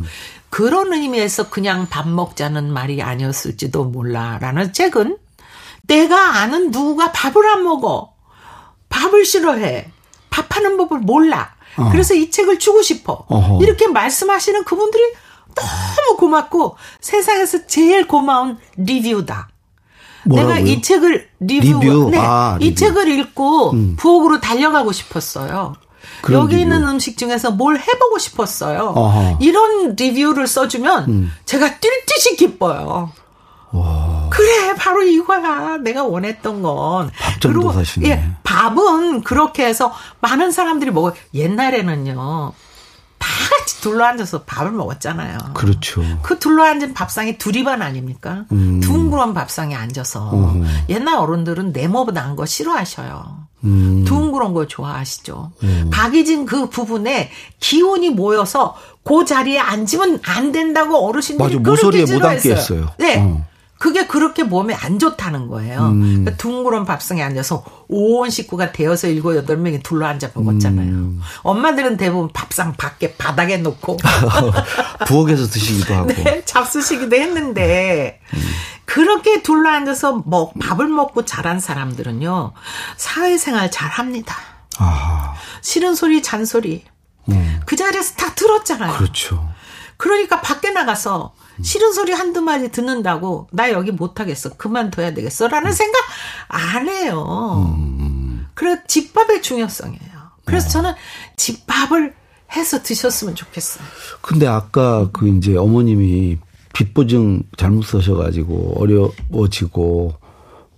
그런 0.48 0.92
의미에서 0.94 1.50
그냥 1.50 1.86
밥 1.90 2.08
먹자는 2.08 2.72
말이 2.72 3.02
아니었을지도 3.02 3.84
몰라. 3.84 4.38
라는 4.40 4.72
책은 4.72 5.18
내가 5.82 6.38
아는 6.38 6.70
누가 6.70 7.12
밥을 7.12 7.46
안 7.46 7.64
먹어. 7.64 8.14
밥을 8.88 9.26
싫어해. 9.26 9.90
밥하는 10.30 10.78
법을 10.78 11.00
몰라. 11.00 11.54
어. 11.76 11.88
그래서 11.90 12.14
이 12.14 12.30
책을 12.30 12.58
주고 12.58 12.82
싶어. 12.82 13.24
어허. 13.28 13.62
이렇게 13.62 13.86
말씀하시는 13.88 14.64
그분들이 14.64 15.02
너무 15.54 16.16
고맙고 16.18 16.76
세상에서 17.00 17.66
제일 17.66 18.06
고마운 18.06 18.58
리뷰다. 18.76 19.48
뭐라고요? 20.26 20.54
내가 20.54 20.66
이 20.66 20.80
책을 20.80 21.28
리뷰, 21.40 21.80
리뷰? 21.80 22.08
네, 22.10 22.18
아, 22.18 22.56
이 22.60 22.74
책을 22.74 23.08
읽고 23.08 23.72
음. 23.72 23.96
부엌으로 23.98 24.40
달려가고 24.40 24.92
싶었어요. 24.92 25.74
여기 26.32 26.56
리뷰. 26.56 26.62
있는 26.62 26.88
음식 26.88 27.18
중에서 27.18 27.50
뭘 27.50 27.78
해보고 27.78 28.18
싶었어요. 28.18 28.92
어허. 28.96 29.38
이런 29.40 29.94
리뷰를 29.96 30.46
써주면 30.46 31.08
음. 31.08 31.32
제가 31.44 31.78
뛸 31.78 31.90
듯이 32.06 32.36
기뻐요. 32.36 33.12
와. 33.72 34.13
그래, 34.34 34.74
바로 34.76 35.02
이거야. 35.02 35.78
내가 35.78 36.04
원했던 36.04 36.62
건. 36.62 37.10
밥전도 37.16 37.72
사시네. 37.72 38.08
예, 38.08 38.30
밥은 38.42 39.22
그렇게 39.22 39.64
해서 39.64 39.92
많은 40.20 40.50
사람들이 40.50 40.90
먹어. 40.90 41.14
옛날에는요. 41.34 42.52
다 43.18 43.28
같이 43.50 43.80
둘러앉아서 43.80 44.42
밥을 44.42 44.72
먹었잖아요. 44.72 45.38
그렇죠. 45.54 46.02
그 46.22 46.38
둘러앉은 46.38 46.94
밥상이 46.94 47.38
두리반 47.38 47.80
아닙니까? 47.80 48.44
음. 48.52 48.80
둥그런 48.80 49.32
밥상에 49.34 49.74
앉아서 49.74 50.30
어 50.32 50.62
옛날 50.90 51.16
어른들은 51.16 51.72
네모 51.72 52.10
난거 52.12 52.44
싫어하셔요. 52.44 53.46
음. 53.64 54.04
둥그런 54.04 54.52
거 54.52 54.66
좋아하시죠. 54.66 55.52
음. 55.62 55.90
박이진 55.90 56.44
그 56.44 56.68
부분에 56.68 57.30
기운이 57.60 58.10
모여서 58.10 58.76
그 59.04 59.24
자리에 59.24 59.58
앉으면 59.58 60.20
안 60.24 60.52
된다고 60.52 61.06
어르신들이 61.08 61.56
맞아, 61.56 61.70
모서리에 61.70 62.04
못 62.12 62.24
앉겠어요. 62.24 62.90
네. 62.98 63.20
어. 63.20 63.46
그게 63.78 64.06
그렇게 64.06 64.44
몸에 64.44 64.72
안 64.74 64.98
좋다는 64.98 65.48
거예요. 65.48 65.88
음. 65.88 66.00
그러니까 66.00 66.36
둥그런 66.36 66.84
밥상에 66.84 67.22
앉아서 67.22 67.64
온 67.88 68.30
식구가 68.30 68.72
되어서 68.72 69.08
일곱 69.08 69.36
여덟 69.36 69.56
명이 69.56 69.82
둘러 69.82 70.06
앉아 70.06 70.30
먹었잖아요. 70.34 70.88
음. 70.88 71.20
엄마들은 71.42 71.96
대부분 71.96 72.30
밥상 72.32 72.74
밖에 72.74 73.14
바닥에 73.16 73.58
놓고 73.58 73.98
부엌에서 75.06 75.46
드시기도 75.48 75.92
하고 75.94 76.06
네, 76.06 76.42
잡수시기도 76.44 77.16
했는데 77.16 78.20
음. 78.32 78.40
그렇게 78.84 79.42
둘러 79.42 79.70
앉아서 79.70 80.22
뭐 80.24 80.52
밥을 80.60 80.86
먹고 80.86 81.24
자란 81.24 81.58
사람들은요 81.58 82.52
사회생활 82.96 83.70
잘 83.70 83.90
합니다. 83.90 84.36
아. 84.78 85.34
싫은 85.62 85.94
소리 85.94 86.22
잔소리 86.22 86.84
음. 87.28 87.60
그 87.66 87.76
자리에서 87.76 88.14
다 88.14 88.34
들었잖아요. 88.34 88.96
그렇죠. 88.96 89.48
그러니까 89.96 90.40
밖에 90.40 90.70
나가서 90.70 91.34
싫은 91.62 91.92
소리 91.92 92.12
한두 92.12 92.40
마디 92.40 92.70
듣는다고 92.70 93.48
나 93.52 93.70
여기 93.70 93.92
못하겠어. 93.92 94.50
그만둬야 94.56 95.14
되겠어. 95.14 95.48
라는 95.48 95.72
생각 95.72 96.02
안 96.48 96.88
해요. 96.88 97.74
음. 97.78 98.46
그래, 98.54 98.80
집밥의 98.86 99.42
중요성이에요. 99.42 100.14
그래서 100.44 100.66
어. 100.66 100.70
저는 100.70 100.92
집밥을 101.36 102.14
해서 102.56 102.82
드셨으면 102.82 103.34
좋겠어요. 103.34 103.84
근데 104.20 104.46
아까 104.46 105.08
그 105.12 105.28
이제 105.28 105.56
어머님이 105.56 106.38
빚보증 106.72 107.44
잘못 107.56 107.82
써셔가지고 107.82 108.74
어려워지고 108.76 110.14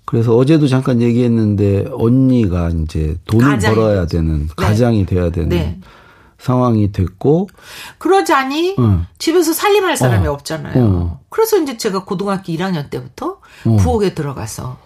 그래서 0.04 0.37
어제도 0.37 0.68
잠깐 0.68 1.02
얘기했는데 1.02 1.87
언니가 1.92 2.71
이제 2.71 3.16
돈을 3.26 3.59
벌어야 3.59 4.06
되는 4.06 4.47
네. 4.47 4.52
가장이 4.56 5.04
돼야 5.04 5.30
되는 5.30 5.49
네. 5.49 5.80
상황이 6.38 6.93
됐고 6.93 7.49
그러자니 7.99 8.76
응. 8.78 9.07
집에서 9.19 9.52
살림할 9.52 9.97
사람이 9.97 10.26
어. 10.28 10.33
없잖아요. 10.33 10.85
어. 10.85 11.21
그래서 11.31 11.59
이제 11.59 11.76
제가 11.76 12.05
고등학교 12.05 12.52
1학년 12.52 12.90
때부터 12.90 13.38
어. 13.64 13.76
부엌에 13.76 14.14
들어가서 14.14 14.78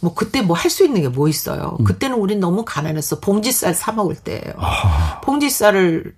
뭐 0.00 0.14
그때 0.14 0.42
뭐 0.42 0.56
할 0.56 0.70
수 0.70 0.84
있는 0.84 1.02
게 1.02 1.08
뭐 1.08 1.28
있어요. 1.28 1.76
음. 1.80 1.84
그때는 1.84 2.16
우린 2.18 2.40
너무 2.40 2.64
가난했어. 2.64 3.20
봉지쌀 3.20 3.74
사 3.74 3.92
먹을 3.92 4.14
때예요. 4.16 4.54
아. 4.58 5.20
봉지쌀을 5.22 6.14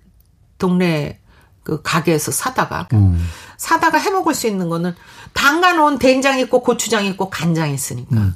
동네 0.57 1.19
그 1.63 1.81
가게에서 1.81 2.31
사다가 2.31 2.87
음. 2.93 3.23
사다가 3.57 3.97
해 3.99 4.09
먹을 4.09 4.33
수 4.33 4.47
있는 4.47 4.67
거는 4.69 4.95
담가 5.33 5.73
놓은 5.73 5.99
된장 5.99 6.39
있고 6.39 6.61
고추장 6.61 7.05
있고 7.05 7.29
간장 7.29 7.69
있으니까 7.71 8.15
음. 8.15 8.35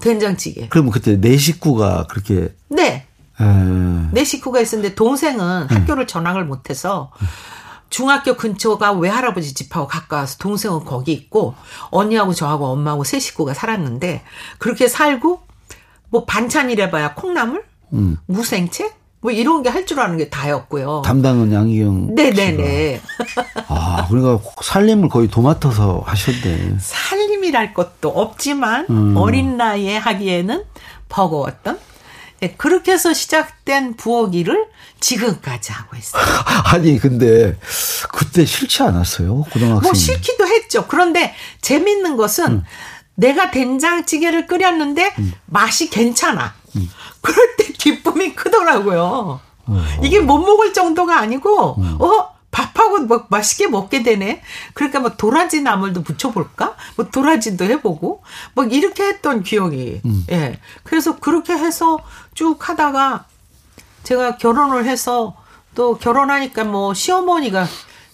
된장찌개. 0.00 0.68
그러면 0.70 0.90
그때 0.92 1.16
내 1.20 1.36
식구가 1.36 2.06
그렇게 2.10 2.54
네. 2.68 3.06
음. 3.40 4.10
내 4.12 4.24
식구가 4.24 4.60
있었는데 4.60 4.94
동생은 4.94 5.66
음. 5.70 5.76
학교를 5.76 6.06
전학을 6.06 6.44
못해서 6.44 7.10
중학교 7.90 8.34
근처가 8.36 8.92
외할아버지 8.92 9.54
집하고 9.54 9.86
가까워서 9.86 10.38
동생은 10.38 10.84
거기 10.84 11.12
있고 11.12 11.54
언니하고 11.90 12.32
저하고 12.34 12.66
엄마하고 12.66 13.04
세 13.04 13.18
식구가 13.20 13.54
살았는데 13.54 14.22
그렇게 14.58 14.88
살고 14.88 15.42
뭐 16.10 16.24
반찬이래봐야 16.24 17.14
콩나물, 17.14 17.64
음. 17.92 18.16
무생채 18.26 18.90
뭐 19.20 19.30
이런 19.32 19.62
게 19.62 19.70
할 19.70 19.86
줄 19.86 20.00
아는 20.00 20.18
게 20.18 20.28
다였고요. 20.28 21.02
담당은 21.04 21.52
양희경. 21.52 22.14
네네네. 22.14 23.00
아, 23.68 24.06
그러니까 24.08 24.44
살림을 24.62 25.08
거의 25.08 25.28
도맡아서 25.28 26.02
하셨대. 26.04 26.76
살림이랄 26.78 27.72
것도 27.74 28.10
없지만 28.10 28.86
음. 28.90 29.16
어린 29.16 29.56
나이에 29.56 29.96
하기에는 29.96 30.64
버거웠던 31.08 31.74
네, 31.76 31.80
그렇게 32.52 32.92
해서 32.92 33.12
시작된 33.12 33.96
부엌 33.96 34.34
일을 34.34 34.66
지금까지 35.00 35.72
하고 35.72 35.96
있어요. 35.96 36.22
아니 36.66 36.98
근데 36.98 37.58
그때 38.12 38.44
싫지 38.44 38.82
않았어요 38.82 39.42
고등학생? 39.52 39.82
뭐 39.82 39.94
싫기도 39.94 40.46
했죠. 40.46 40.86
그런데 40.86 41.34
재밌는 41.60 42.16
것은 42.16 42.46
음. 42.46 42.64
내가 43.16 43.50
된장찌개를 43.50 44.46
끓였는데 44.46 45.14
음. 45.18 45.32
맛이 45.46 45.90
괜찮아. 45.90 46.54
음. 46.76 46.90
그럴 47.20 47.56
때 47.56 47.64
기쁨이 47.72 48.34
크더라고요. 48.34 49.40
어. 49.66 49.84
이게 50.02 50.20
못 50.20 50.38
먹을 50.38 50.72
정도가 50.72 51.18
아니고 51.18 51.76
음. 51.78 51.96
어 52.00 52.33
밥하고 52.54 53.06
막 53.06 53.26
맛있게 53.30 53.66
먹게 53.66 54.04
되네. 54.04 54.40
그러니까 54.74 55.00
뭐 55.00 55.10
도라지 55.10 55.60
나물도 55.60 56.04
부쳐볼까? 56.04 56.76
뭐 56.96 57.10
도라지도 57.10 57.64
해보고 57.64 58.22
뭐 58.54 58.64
이렇게 58.64 59.02
했던 59.02 59.42
기억이. 59.42 60.00
음. 60.04 60.24
예. 60.30 60.60
그래서 60.84 61.18
그렇게 61.18 61.52
해서 61.52 61.98
쭉 62.32 62.56
하다가 62.68 63.26
제가 64.04 64.36
결혼을 64.36 64.84
해서 64.84 65.34
또 65.74 65.98
결혼하니까 65.98 66.62
뭐 66.62 66.94
시어머니가 66.94 67.66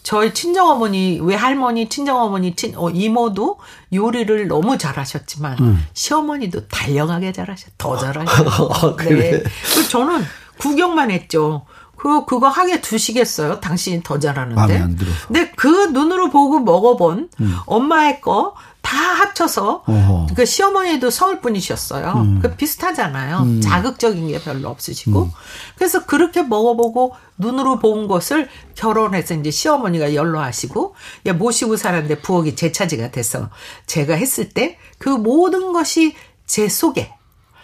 저희 0.02 0.32
친정어머니, 0.32 1.20
외할머니, 1.20 1.90
친정어머니, 1.90 2.56
친, 2.56 2.74
어, 2.74 2.88
이모도 2.88 3.58
요리를 3.92 4.48
너무 4.48 4.78
잘하셨지만, 4.78 5.58
음. 5.60 5.86
시어머니도 5.92 6.68
달려가게 6.68 7.32
잘하셨, 7.32 7.74
더 7.76 7.98
잘하셨어요. 7.98 8.48
아, 8.72 8.96
그래. 8.96 9.42
네. 9.42 9.88
저는 9.90 10.24
구경만 10.56 11.10
했죠. 11.10 11.66
그 12.00 12.24
그거 12.24 12.48
하게 12.48 12.80
두시겠어요? 12.80 13.60
당신이 13.60 14.02
더 14.02 14.18
잘하는데. 14.18 14.54
마음에 14.54 14.78
안 14.78 14.96
들어서. 14.96 15.26
근데 15.26 15.50
그 15.56 15.68
눈으로 15.88 16.30
보고 16.30 16.60
먹어본 16.60 17.28
음. 17.40 17.56
엄마의 17.66 18.20
거 18.20 18.54
다 18.82 18.96
합쳐서 18.96 19.84
어허. 19.86 20.26
그 20.34 20.46
시어머니도 20.46 21.10
서울 21.10 21.40
분이셨어요. 21.40 22.12
음. 22.16 22.38
그 22.40 22.56
비슷하잖아요. 22.56 23.38
음. 23.40 23.60
자극적인 23.60 24.28
게 24.28 24.40
별로 24.40 24.68
없으시고. 24.68 25.22
음. 25.24 25.30
그래서 25.76 26.06
그렇게 26.06 26.42
먹어보고 26.42 27.14
눈으로 27.38 27.78
본 27.78 28.08
것을 28.08 28.48
결혼해서 28.74 29.34
이제 29.34 29.50
시어머니가 29.50 30.14
연로하시고 30.14 30.94
모시고 31.36 31.76
살았는데 31.76 32.22
부엌이 32.22 32.56
제 32.56 32.72
차지가 32.72 33.10
돼서 33.10 33.50
제가 33.86 34.14
했을 34.14 34.48
때 34.48 34.78
그 34.98 35.08
모든 35.08 35.72
것이 35.72 36.14
제 36.46 36.68
속에 36.68 37.14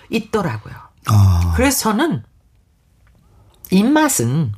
있더라고요. 0.08 0.74
아. 1.06 1.52
그래서 1.54 1.80
저는 1.90 2.22
입맛은 3.70 4.52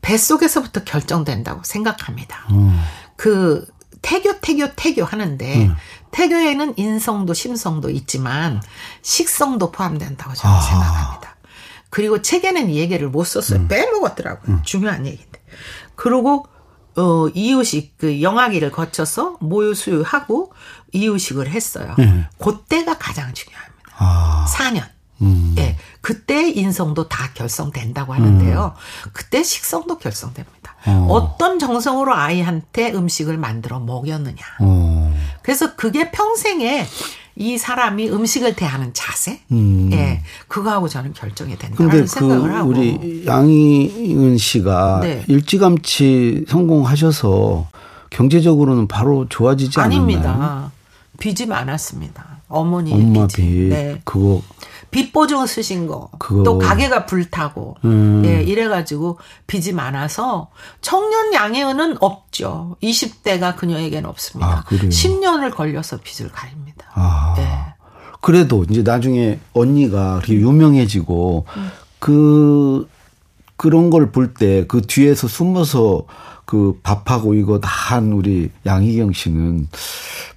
뱃속에서부터 0.00 0.84
결정된다고 0.84 1.62
생각합니다. 1.64 2.46
음. 2.50 2.78
그 3.16 3.66
태교 4.02 4.40
태교 4.40 4.74
태교 4.76 5.04
하는데 5.04 5.66
음. 5.66 5.76
태교에는 6.10 6.74
인성도 6.76 7.32
심성도 7.32 7.90
있지만 7.90 8.62
식성도 9.02 9.72
포함된다고 9.72 10.34
저는 10.34 10.56
아. 10.56 10.60
생각합니다. 10.60 11.36
그리고 11.90 12.20
책에는 12.20 12.70
이 12.70 12.78
얘기를 12.78 13.08
못 13.08 13.24
썼어요. 13.24 13.60
음. 13.60 13.68
빼먹었더라고요. 13.68 14.56
음. 14.56 14.62
중요한 14.62 15.06
얘기인데. 15.06 15.40
그리고 15.94 16.46
어 16.96 17.28
이유식 17.28 17.98
그 17.98 18.20
영아기를 18.20 18.70
거쳐서 18.70 19.38
모유수유하고 19.40 20.52
이유식을 20.92 21.48
했어요. 21.48 21.94
네. 21.98 22.28
그때가 22.38 22.98
가장 22.98 23.32
중요합니다. 23.32 23.74
아. 23.96 24.46
4년. 24.48 24.93
음. 25.22 25.54
예. 25.58 25.76
그때 26.00 26.50
인성도 26.50 27.08
다 27.08 27.30
결성된다고 27.34 28.12
하는데요. 28.14 28.74
음. 28.76 29.10
그때 29.12 29.42
식성도 29.42 29.98
결성됩니다. 29.98 30.74
어. 30.86 31.36
떤 31.38 31.58
정성으로 31.58 32.14
아이한테 32.14 32.92
음식을 32.92 33.38
만들어 33.38 33.80
먹였느냐. 33.80 34.36
어. 34.60 35.14
그래서 35.42 35.76
그게 35.76 36.10
평생에 36.10 36.86
이 37.36 37.58
사람이 37.58 38.10
음식을 38.10 38.54
대하는 38.54 38.92
자세, 38.94 39.40
음. 39.50 39.90
예, 39.92 40.22
그거하고 40.46 40.88
저는 40.88 41.14
결정이 41.14 41.58
된다는 41.58 41.90
그 41.90 42.06
생각을 42.06 42.54
하고. 42.54 42.70
우리 42.70 43.24
양희은 43.26 44.38
씨가 44.38 45.00
네. 45.02 45.24
일찌감치 45.26 46.44
성공하셔서 46.48 47.66
경제적으로는 48.10 48.86
바로 48.86 49.26
좋아지지 49.28 49.80
않았나요? 49.80 50.02
아닙니다. 50.02 50.72
빚이 51.18 51.46
많았습니다. 51.46 52.24
어머니의 52.48 52.94
엄마 52.96 53.26
빚. 53.26 53.42
네. 53.68 54.00
그거 54.04 54.40
빚 54.94 55.12
보증 55.12 55.44
쓰신 55.44 55.88
거, 55.88 56.08
그거. 56.20 56.44
또 56.44 56.56
가게가 56.58 57.04
불타고, 57.04 57.76
음. 57.84 58.22
예, 58.24 58.42
이래가지고 58.44 59.18
빚이 59.48 59.72
많아서 59.72 60.50
청년 60.82 61.34
양해은은 61.34 61.96
없죠. 62.00 62.76
20대가 62.80 63.56
그녀에게는 63.56 64.08
없습니다. 64.08 64.64
아, 64.64 64.64
10년을 64.70 65.52
걸려서 65.52 65.98
빚을 66.00 66.30
가립니다. 66.30 66.86
아. 66.94 67.34
예. 67.38 67.74
그래도 68.20 68.64
이제 68.70 68.82
나중에 68.82 69.40
언니가 69.52 70.14
그렇게 70.22 70.34
유명해지고 70.34 71.46
음. 71.56 71.70
그 71.98 72.88
그런 73.56 73.90
걸 73.90 74.12
볼 74.12 74.32
때 74.34 74.64
그 74.68 74.80
뒤에서 74.82 75.26
숨어서 75.26 76.04
그 76.44 76.78
밥하고 76.84 77.34
이거 77.34 77.58
다 77.58 77.68
한 77.68 78.12
우리 78.12 78.50
양희경 78.64 79.12
씨는 79.12 79.68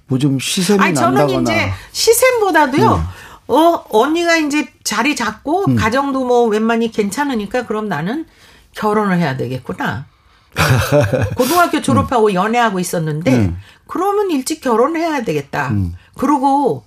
뭐 0.08 0.18
좀 0.18 0.38
시샘이 0.40 0.80
아니, 0.82 0.92
난다거나. 0.94 1.26
저는 1.28 1.42
이제 1.42 1.70
시샘보다도요. 1.92 2.94
음. 2.96 3.00
어, 3.48 3.84
언니가 3.90 4.36
이제 4.36 4.68
자리 4.84 5.16
잡고 5.16 5.64
음. 5.68 5.76
가정도 5.76 6.24
뭐 6.24 6.44
웬만히 6.46 6.90
괜찮으니까 6.90 7.66
그럼 7.66 7.88
나는 7.88 8.26
결혼을 8.74 9.18
해야 9.18 9.36
되겠구나. 9.36 10.06
고등학교 11.36 11.80
졸업하고 11.82 12.28
음. 12.28 12.34
연애하고 12.34 12.78
있었는데 12.78 13.34
음. 13.34 13.58
그러면 13.86 14.30
일찍 14.30 14.60
결혼해야 14.60 15.22
되겠다. 15.22 15.68
음. 15.68 15.94
그리고 16.14 16.84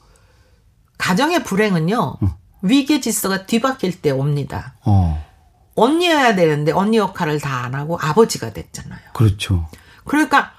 가정의 0.97 1.43
불행은요. 1.43 2.17
음. 2.21 2.29
위계 2.61 2.99
질서가 3.01 3.45
뒤바뀔 3.47 4.01
때 4.01 4.11
옵니다. 4.11 4.75
어. 4.85 5.23
언니여야 5.75 6.35
되는데 6.35 6.71
언니 6.71 6.97
역할을 6.97 7.39
다 7.39 7.61
안 7.63 7.73
하고 7.75 7.97
아버지가 7.99 8.53
됐잖아요. 8.53 8.99
그렇죠. 9.13 9.67
그러니까 10.05 10.51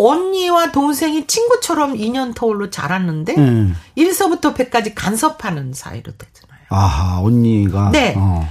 언니와 0.00 0.72
동생이 0.72 1.26
친구처럼 1.26 1.94
2년 1.94 2.34
터울로 2.34 2.70
자랐는데 2.70 3.34
음. 3.36 3.76
1서부터 3.96 4.54
100까지 4.54 4.92
간섭하는 4.94 5.72
사이로 5.74 6.12
되잖아요. 6.16 6.60
아하, 6.70 7.20
언니가. 7.20 7.90
네. 7.90 8.14
어. 8.16 8.48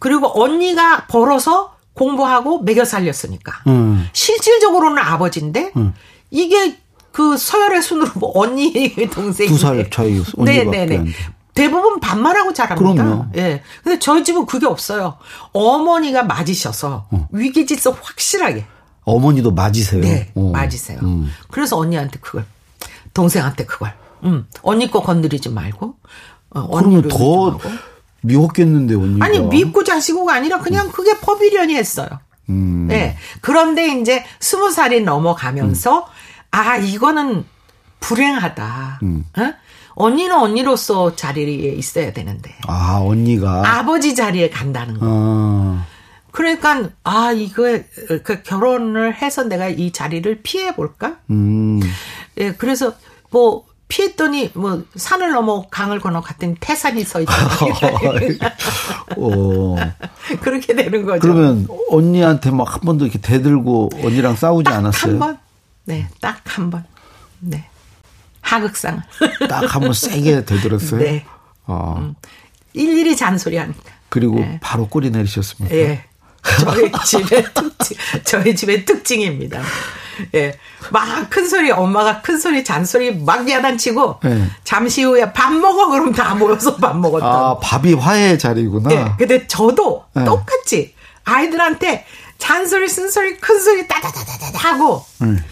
그리고 0.00 0.42
언니가 0.42 1.06
벌어서 1.06 1.74
공부하고 1.94 2.62
먹여 2.62 2.84
살렸으니까. 2.84 3.52
음. 3.66 4.08
실질적으로는 4.12 4.98
아버지인데 4.98 5.72
음. 5.76 5.94
이게 6.30 6.78
그 7.12 7.36
서열의 7.36 7.82
순으로 7.82 8.10
뭐 8.14 8.32
언니 8.34 8.94
동생이 9.10 9.48
두살 9.48 9.90
차이 9.90 10.22
네네네. 10.36 11.04
대부분 11.54 11.98
반말하고 11.98 12.52
자랍니다. 12.52 13.04
그럼요. 13.04 13.26
예. 13.36 13.62
근데 13.82 13.98
저희 13.98 14.22
집은 14.22 14.46
그게 14.46 14.66
없어요. 14.66 15.18
어머니가 15.52 16.22
맞으셔서 16.22 17.06
어. 17.10 17.28
위기질서 17.32 17.90
확실하게. 18.00 18.64
어머니도 19.08 19.52
맞으세요? 19.52 20.00
네, 20.00 20.30
오. 20.34 20.52
맞으세요. 20.52 20.98
음. 21.02 21.30
그래서 21.50 21.76
언니한테 21.76 22.18
그걸, 22.20 22.44
동생한테 23.14 23.64
그걸, 23.66 23.94
음, 24.24 24.46
언니 24.62 24.90
거 24.90 25.02
건드리지 25.02 25.48
말고, 25.50 25.94
어, 26.50 26.68
언니를 26.70 27.10
더 27.10 27.58
미웠겠는데 28.22 28.94
언니가. 28.94 29.24
아니 29.24 29.40
밉고 29.40 29.84
자시고가 29.84 30.34
아니라 30.34 30.58
그냥 30.58 30.86
음. 30.86 30.92
그게 30.92 31.18
법이려니 31.20 31.74
했어요. 31.74 32.08
음. 32.48 32.86
네. 32.88 33.16
그런데 33.40 33.98
이제 34.00 34.24
스무 34.40 34.70
살이 34.70 35.02
넘어가면서 35.02 35.98
음. 35.98 36.04
아 36.50 36.76
이거는 36.76 37.44
불행하다. 38.00 39.00
음. 39.02 39.24
어? 39.36 39.52
언니는 39.94 40.34
언니로서 40.36 41.16
자리에 41.16 41.72
있어야 41.72 42.12
되는데. 42.12 42.54
아 42.66 43.00
언니가 43.02 43.78
아버지 43.78 44.14
자리에 44.14 44.50
간다는 44.50 44.98
거. 44.98 45.06
아. 45.08 45.86
그러니까 46.30 46.90
아 47.04 47.32
이거 47.32 47.78
그 48.22 48.42
결혼을 48.42 49.14
해서 49.14 49.44
내가 49.44 49.68
이 49.68 49.90
자리를 49.92 50.40
피해 50.42 50.74
볼까? 50.74 51.16
음. 51.30 51.80
예, 52.38 52.52
그래서 52.52 52.94
뭐 53.30 53.64
피했더니 53.88 54.50
뭐 54.54 54.84
산을 54.96 55.32
넘어 55.32 55.66
강을 55.70 55.98
건너 56.00 56.20
갔더니 56.20 56.54
태산이 56.60 57.04
서 57.04 57.20
있잖아요. 57.20 57.48
어. 59.16 59.76
그렇게 60.40 60.74
되는 60.74 61.04
거죠. 61.06 61.20
그러면 61.20 61.66
언니한테 61.90 62.50
막 62.50 62.68
한 62.74 62.80
번도 62.80 63.06
이렇게 63.06 63.18
대들고 63.18 63.90
언니랑 64.02 64.36
싸우지 64.36 64.70
않았어요? 64.70 65.12
한 65.12 65.18
번. 65.18 65.38
네, 65.86 66.06
딱 66.20 66.40
한 66.44 66.68
번. 66.70 66.84
네. 67.40 67.64
하극상. 68.42 69.02
딱 69.48 69.62
한 69.74 69.80
번 69.82 69.92
세게 69.94 70.44
대들었어요? 70.44 71.00
네. 71.00 71.24
어. 71.66 71.96
음. 71.98 72.14
일일이 72.74 73.16
잔소리하니까. 73.16 73.80
그리고 74.10 74.36
네. 74.40 74.58
바로 74.62 74.86
꼬리 74.88 75.10
내리셨습니까? 75.10 75.74
예. 75.74 76.04
저희 76.42 76.90
집의 77.04 77.44
특징, 77.54 77.96
저희 78.24 78.54
집의 78.54 78.84
특징입니다. 78.84 79.62
예. 80.34 80.58
막 80.90 81.30
큰 81.30 81.48
소리, 81.48 81.70
엄마가 81.70 82.22
큰 82.22 82.38
소리, 82.38 82.64
잔소리 82.64 83.14
막 83.14 83.48
야단치고, 83.48 84.20
네. 84.24 84.50
잠시 84.64 85.02
후에 85.04 85.32
밥 85.32 85.52
먹어, 85.52 85.88
그럼 85.88 86.12
다 86.12 86.34
모여서 86.34 86.76
밥 86.76 86.96
먹었던. 86.98 87.28
아, 87.28 87.58
밥이 87.58 87.94
화해의 87.94 88.38
자리구나. 88.38 88.90
예. 88.92 89.12
근데 89.18 89.46
저도 89.46 90.04
네. 90.14 90.24
똑같이 90.24 90.94
아이들한테 91.24 92.04
잔소리, 92.38 92.88
쓴소리, 92.88 93.36
큰 93.38 93.60
소리 93.60 93.86
따다다다다 93.86 94.58
하고, 94.70 95.04
음. 95.22 95.42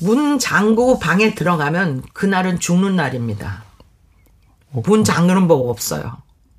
문 0.00 0.38
잠그고 0.38 0.98
방에 0.98 1.34
들어가면 1.34 2.02
그날은 2.12 2.60
죽는 2.60 2.96
날입니다. 2.96 3.64
문 4.70 5.04
잠그는 5.04 5.48
법 5.48 5.68
없어요. 5.68 6.18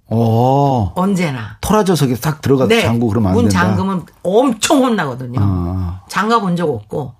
오. 0.10 0.92
언제나. 0.96 1.58
토라져서 1.62 2.08
싹 2.16 2.42
들어가서 2.42 2.70
네. 2.70 2.82
잠고 2.84 3.08
그러면 3.08 3.30
안문 3.32 3.50
된다. 3.50 3.64
문 3.66 3.76
잠그면 3.76 4.06
엄청 4.24 4.84
혼나거든요. 4.84 5.40
아. 5.42 6.02
잠가 6.10 6.40
본 6.40 6.56
적 6.56 6.70
없고. 6.70 7.14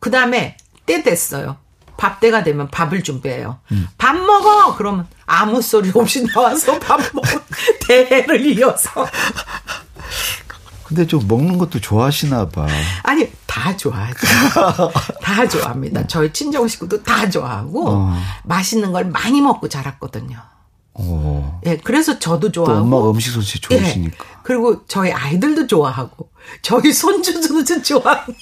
그 0.00 0.10
다음에 0.10 0.56
때 0.86 1.02
됐어요. 1.02 1.56
밥 1.96 2.18
때가 2.20 2.42
되면 2.42 2.68
밥을 2.70 3.04
준비해요. 3.04 3.58
음. 3.70 3.86
밥 3.96 4.16
먹어! 4.16 4.74
그러면 4.76 5.06
아무 5.26 5.62
소리 5.62 5.90
없이 5.94 6.26
나와서 6.26 6.76
밥 6.80 7.00
먹어. 7.14 7.40
대를 7.86 8.44
이어서. 8.58 8.90
근데 10.82 11.06
좀 11.06 11.26
먹는 11.26 11.56
것도 11.56 11.80
좋아하시나 11.80 12.48
봐. 12.50 12.66
아니, 13.04 13.30
다 13.46 13.74
좋아하죠. 13.76 14.18
다 15.22 15.48
좋아합니다. 15.48 16.06
저희 16.08 16.30
친정 16.32 16.68
식구도 16.68 17.02
다 17.02 17.30
좋아하고, 17.30 17.88
어. 17.88 18.16
맛있는 18.42 18.92
걸 18.92 19.06
많이 19.06 19.40
먹고 19.40 19.68
자랐거든요. 19.68 20.36
어. 20.94 21.60
예, 21.66 21.76
그래서 21.76 22.18
저도 22.18 22.52
좋아하고. 22.52 22.80
엄마가 22.80 23.10
음식 23.10 23.32
솜씨 23.32 23.60
좋으시니까. 23.60 24.24
예, 24.24 24.34
그리고 24.42 24.86
저희 24.86 25.12
아이들도 25.12 25.66
좋아하고, 25.66 26.30
저희 26.62 26.92
손주도 26.92 27.64
좋아하고. 27.82 28.32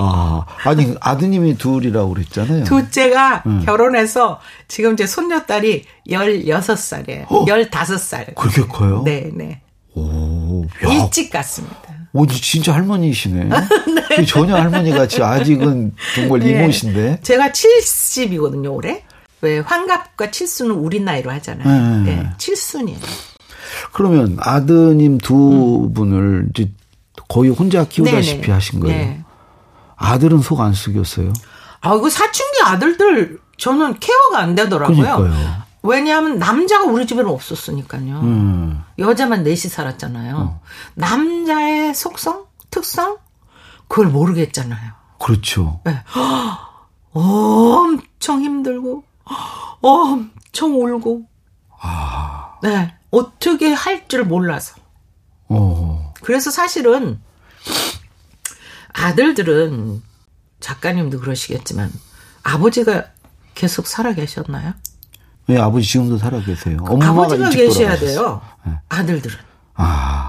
아, 0.00 0.44
아니, 0.64 0.94
아드님이 1.00 1.58
둘이라고 1.58 2.14
그랬잖아요. 2.14 2.64
둘째가 2.64 3.42
응. 3.46 3.64
결혼해서 3.64 4.38
지금 4.68 4.96
제 4.96 5.06
손녀딸이 5.06 5.84
16살이에요. 6.08 7.24
어? 7.28 7.44
15살. 7.46 8.34
그렇게 8.36 8.62
커요? 8.62 9.02
네, 9.04 9.28
네. 9.34 9.60
오, 9.94 10.64
야. 10.84 10.88
일찍 10.92 11.30
갔습니다. 11.30 11.76
오, 12.12 12.26
진짜 12.26 12.72
할머니시네. 12.74 13.48
네. 13.48 14.24
전혀 14.24 14.54
할머니 14.54 14.90
같이 14.92 15.20
아직은 15.20 15.94
정말 16.14 16.40
네. 16.40 16.50
이모신데. 16.50 17.20
제가 17.22 17.50
70이거든요, 17.50 18.72
올해. 18.72 19.04
왜 19.40 19.60
환갑과 19.60 20.30
칠순은 20.30 20.74
우리 20.74 21.00
나이로 21.00 21.30
하잖아요. 21.30 22.04
네. 22.04 22.16
네. 22.16 22.30
칠순이에요. 22.38 22.98
그러면 23.92 24.36
아드님 24.40 25.18
두 25.18 25.84
음. 25.84 25.94
분을 25.94 26.48
이제 26.50 26.70
거의 27.28 27.50
혼자 27.50 27.84
키우다시피 27.84 28.42
네네. 28.42 28.52
하신 28.52 28.80
거예요. 28.80 28.96
네. 28.96 29.24
아들은 29.96 30.40
속안 30.40 30.72
쓰겼어요? 30.72 31.32
아, 31.80 31.98
그 31.98 32.10
사춘기 32.10 32.60
아들들 32.64 33.40
저는 33.56 33.98
케어가 33.98 34.38
안 34.38 34.54
되더라고요. 34.54 34.96
그러니까요. 34.96 35.68
왜냐하면 35.82 36.38
남자가 36.38 36.84
우리 36.84 37.06
집에는 37.06 37.30
없었으니까요. 37.30 38.20
음. 38.20 38.84
여자만 38.98 39.42
넷이 39.44 39.56
살았잖아요. 39.56 40.36
어. 40.36 40.60
남자의 40.94 41.94
속성, 41.94 42.46
특성 42.70 43.18
그걸 43.86 44.08
모르겠잖아요. 44.08 44.92
그렇죠. 45.18 45.80
네. 45.84 46.02
엄청 47.12 48.42
힘들고 48.42 49.04
엄청 49.80 50.74
울고. 50.80 51.24
아. 51.80 52.58
네. 52.62 52.94
어떻게 53.10 53.72
할 53.72 54.08
줄 54.08 54.24
몰라서. 54.24 54.74
어. 55.48 56.12
그래서 56.22 56.50
사실은 56.50 57.20
아들들은 58.92 60.02
작가님도 60.60 61.20
그러시겠지만 61.20 61.92
아버지가 62.42 63.04
계속 63.54 63.86
살아 63.86 64.12
계셨나요? 64.12 64.74
네, 65.46 65.58
아버지 65.58 65.86
지금도 65.86 66.18
살아 66.18 66.40
계세요. 66.40 66.78
아버지가 66.84 67.48
계셔야 67.50 67.96
돼요. 67.96 68.40
네. 68.66 68.72
아들들은. 68.88 69.36
아. 69.74 70.27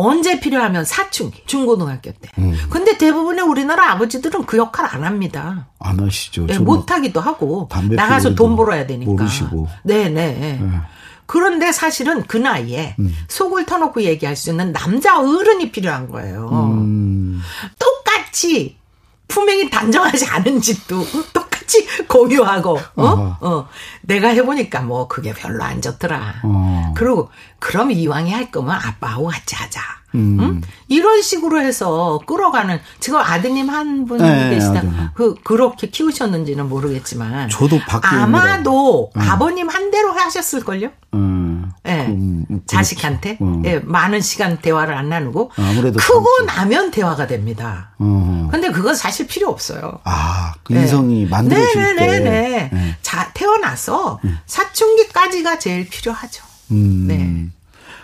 언제 0.00 0.38
필요하면 0.38 0.84
사춘기, 0.84 1.42
중고등학교 1.44 2.12
때. 2.12 2.30
음. 2.38 2.56
근데 2.70 2.96
대부분의 2.96 3.44
우리나라 3.44 3.90
아버지들은 3.90 4.46
그 4.46 4.56
역할 4.56 4.86
안 4.86 5.02
합니다. 5.02 5.66
안 5.80 5.98
하시죠. 5.98 6.46
네, 6.46 6.56
못 6.60 6.88
하기도 6.92 7.20
하고 7.20 7.68
나가서 7.90 8.36
돈 8.36 8.54
벌어야 8.54 8.86
되니까. 8.86 9.10
모르시고. 9.10 9.68
네네. 9.82 10.10
네. 10.12 10.80
그런데 11.26 11.72
사실은 11.72 12.22
그 12.28 12.36
나이에 12.36 12.94
음. 13.00 13.12
속을 13.26 13.66
터놓고 13.66 14.02
얘기할 14.02 14.36
수 14.36 14.50
있는 14.50 14.72
남자 14.72 15.18
어른이 15.18 15.72
필요한 15.72 16.08
거예요. 16.08 16.48
음. 16.52 17.42
똑같이 17.76 18.78
품행이 19.26 19.68
단정하지 19.68 20.26
않은 20.26 20.60
집도 20.60 21.04
똑 21.32 21.47
같이 21.68 21.86
공유하고 22.08 22.80
어? 22.96 23.36
어. 23.40 23.68
내가 24.00 24.28
해보니까 24.28 24.80
뭐 24.80 25.06
그게 25.06 25.34
별로 25.34 25.62
안 25.62 25.82
좋더라. 25.82 26.34
어. 26.42 26.94
그리고 26.96 27.30
그럼 27.58 27.92
이왕에 27.92 28.32
할 28.32 28.50
거면 28.50 28.74
아빠하고 28.74 29.26
같이 29.26 29.54
하자. 29.54 29.80
음. 30.14 30.38
응? 30.40 30.60
이런 30.88 31.20
식으로 31.20 31.60
해서 31.60 32.18
끌어가는 32.26 32.80
지금 32.98 33.20
아드님 33.20 33.68
한분 33.68 34.16
네, 34.16 34.48
계시다. 34.54 34.80
아드님. 34.80 35.10
그 35.14 35.34
그렇게 35.44 35.90
키우셨는지는 35.90 36.66
모르겠지만 36.66 37.50
저도 37.50 37.78
아마도 38.02 39.10
음. 39.14 39.20
아버님 39.20 39.68
한 39.68 39.90
대로 39.90 40.12
하셨을 40.12 40.64
걸요. 40.64 40.88
음. 41.12 41.47
예. 41.86 42.06
음, 42.06 42.44
음, 42.50 42.60
자식한테 42.66 43.38
음. 43.40 43.62
예, 43.64 43.78
많은 43.78 44.20
시간 44.20 44.58
대화를 44.58 44.94
안 44.94 45.08
나누고 45.08 45.52
아무래도 45.56 45.98
크고 45.98 46.22
그렇죠. 46.22 46.44
나면 46.46 46.90
대화가 46.90 47.26
됩니다. 47.26 47.90
음. 48.00 48.48
근데 48.50 48.70
그건 48.70 48.94
사실 48.94 49.26
필요 49.26 49.48
없어요. 49.48 50.00
아, 50.04 50.54
그 50.64 50.74
인성이 50.74 51.22
예. 51.22 51.26
만들어질 51.26 51.96
네네네네. 51.96 52.20
때. 52.30 52.70
네. 52.72 52.96
자, 53.02 53.30
태어나서 53.34 54.20
사춘기까지가 54.46 55.58
제일 55.58 55.88
필요하죠. 55.88 56.44
네. 56.68 57.46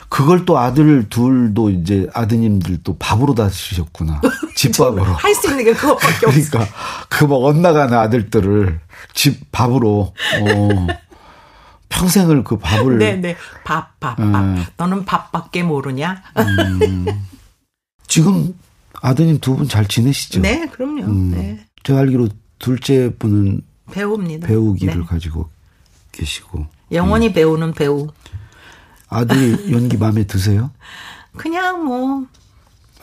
그걸 0.09 0.45
또 0.45 0.59
아들 0.59 1.09
둘도 1.09 1.71
이제 1.71 2.07
아드님들 2.15 2.79
또 2.85 2.97
밥으로 2.99 3.35
다 3.35 3.49
드셨구나. 3.49 4.21
집밥으로. 4.55 5.05
할 5.05 5.35
수 5.35 5.49
있는 5.51 5.65
게 5.65 5.73
그것밖에 5.75 6.27
없어. 6.27 6.39
그러니까 6.51 6.67
그 7.09 7.25
막 7.27 7.37
엇나가는 7.43 7.93
아들들을 7.99 8.79
집 9.13 9.51
밥으로 9.51 10.15
어 10.43 10.87
평생을 11.99 12.45
그 12.45 12.59
밥을 12.59 12.99
네네 12.99 13.37
밥 13.65 13.99
밥 14.01 14.17
밥. 14.17 14.21
음. 14.21 14.65
너는 14.77 15.05
밥밖에 15.05 15.63
모르냐? 15.63 16.23
음. 16.37 17.07
지금 18.07 18.55
아드님 19.01 19.39
두 19.41 19.57
분 19.57 19.69
잘 19.69 19.87
지내시죠? 19.87 20.41
네, 20.41 20.67
그럼요. 20.67 21.03
음. 21.05 21.31
네. 21.31 21.65
제가 21.83 22.01
알기로 22.01 22.29
둘째 22.59 23.13
분은 23.19 23.61
배우입니다. 23.93 24.47
배우기를 24.47 25.01
네. 25.01 25.05
가지고 25.07 25.49
계시고 26.13 26.67
영원히 26.93 27.29
음. 27.29 27.33
배우는 27.33 27.73
배우. 27.73 28.09
아들이 29.09 29.71
연기 29.73 29.97
마음에 29.97 30.25
드세요? 30.25 30.71
그냥 31.37 31.85
뭐. 31.85 32.27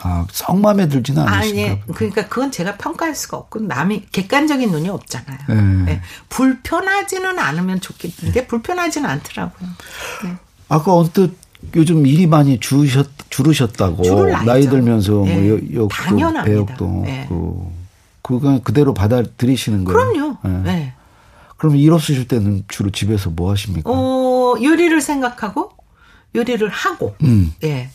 아, 0.04 0.26
썩 0.30 0.58
마음에 0.60 0.88
들지는 0.88 1.22
않으신가 1.22 1.62
아니, 1.62 1.80
그러니까 1.94 2.26
그건 2.26 2.50
제가 2.50 2.76
평가할 2.76 3.14
수가 3.14 3.36
없고 3.36 3.60
남이 3.60 4.06
객관적인 4.10 4.70
눈이 4.70 4.88
없잖아요. 4.88 5.38
네. 5.48 5.54
네. 5.92 6.00
불편하지는 6.28 7.38
않으면 7.38 7.80
좋겠는데 7.80 8.46
불편하지는 8.46 9.08
않더라고요. 9.08 9.68
네. 10.24 10.36
아까 10.68 10.94
언뜻 10.94 11.36
요즘 11.76 12.06
일이 12.06 12.26
많이 12.26 12.58
줄으셨, 12.58 13.08
줄으셨다고 13.30 14.26
나이 14.44 14.62
들면서 14.62 15.12
뭐 15.12 15.26
네. 15.26 15.48
뭐 15.48 15.84
역도 15.84 16.42
배역도 16.44 17.02
네. 17.04 17.26
그 17.28 17.72
그건 18.22 18.62
그대로 18.62 18.94
받아들이시는 18.94 19.84
거예요. 19.84 20.12
그럼요. 20.12 20.36
네. 20.44 20.72
네. 20.72 20.94
그럼 21.56 21.76
일 21.76 21.92
없으실 21.92 22.26
때는 22.26 22.64
주로 22.66 22.90
집에서 22.90 23.30
뭐 23.30 23.52
하십니까? 23.52 23.88
어, 23.88 24.56
요리를 24.60 25.00
생각하고 25.00 25.70
요리를 26.34 26.68
하고, 26.68 27.14
음. 27.22 27.52
예. 27.62 27.90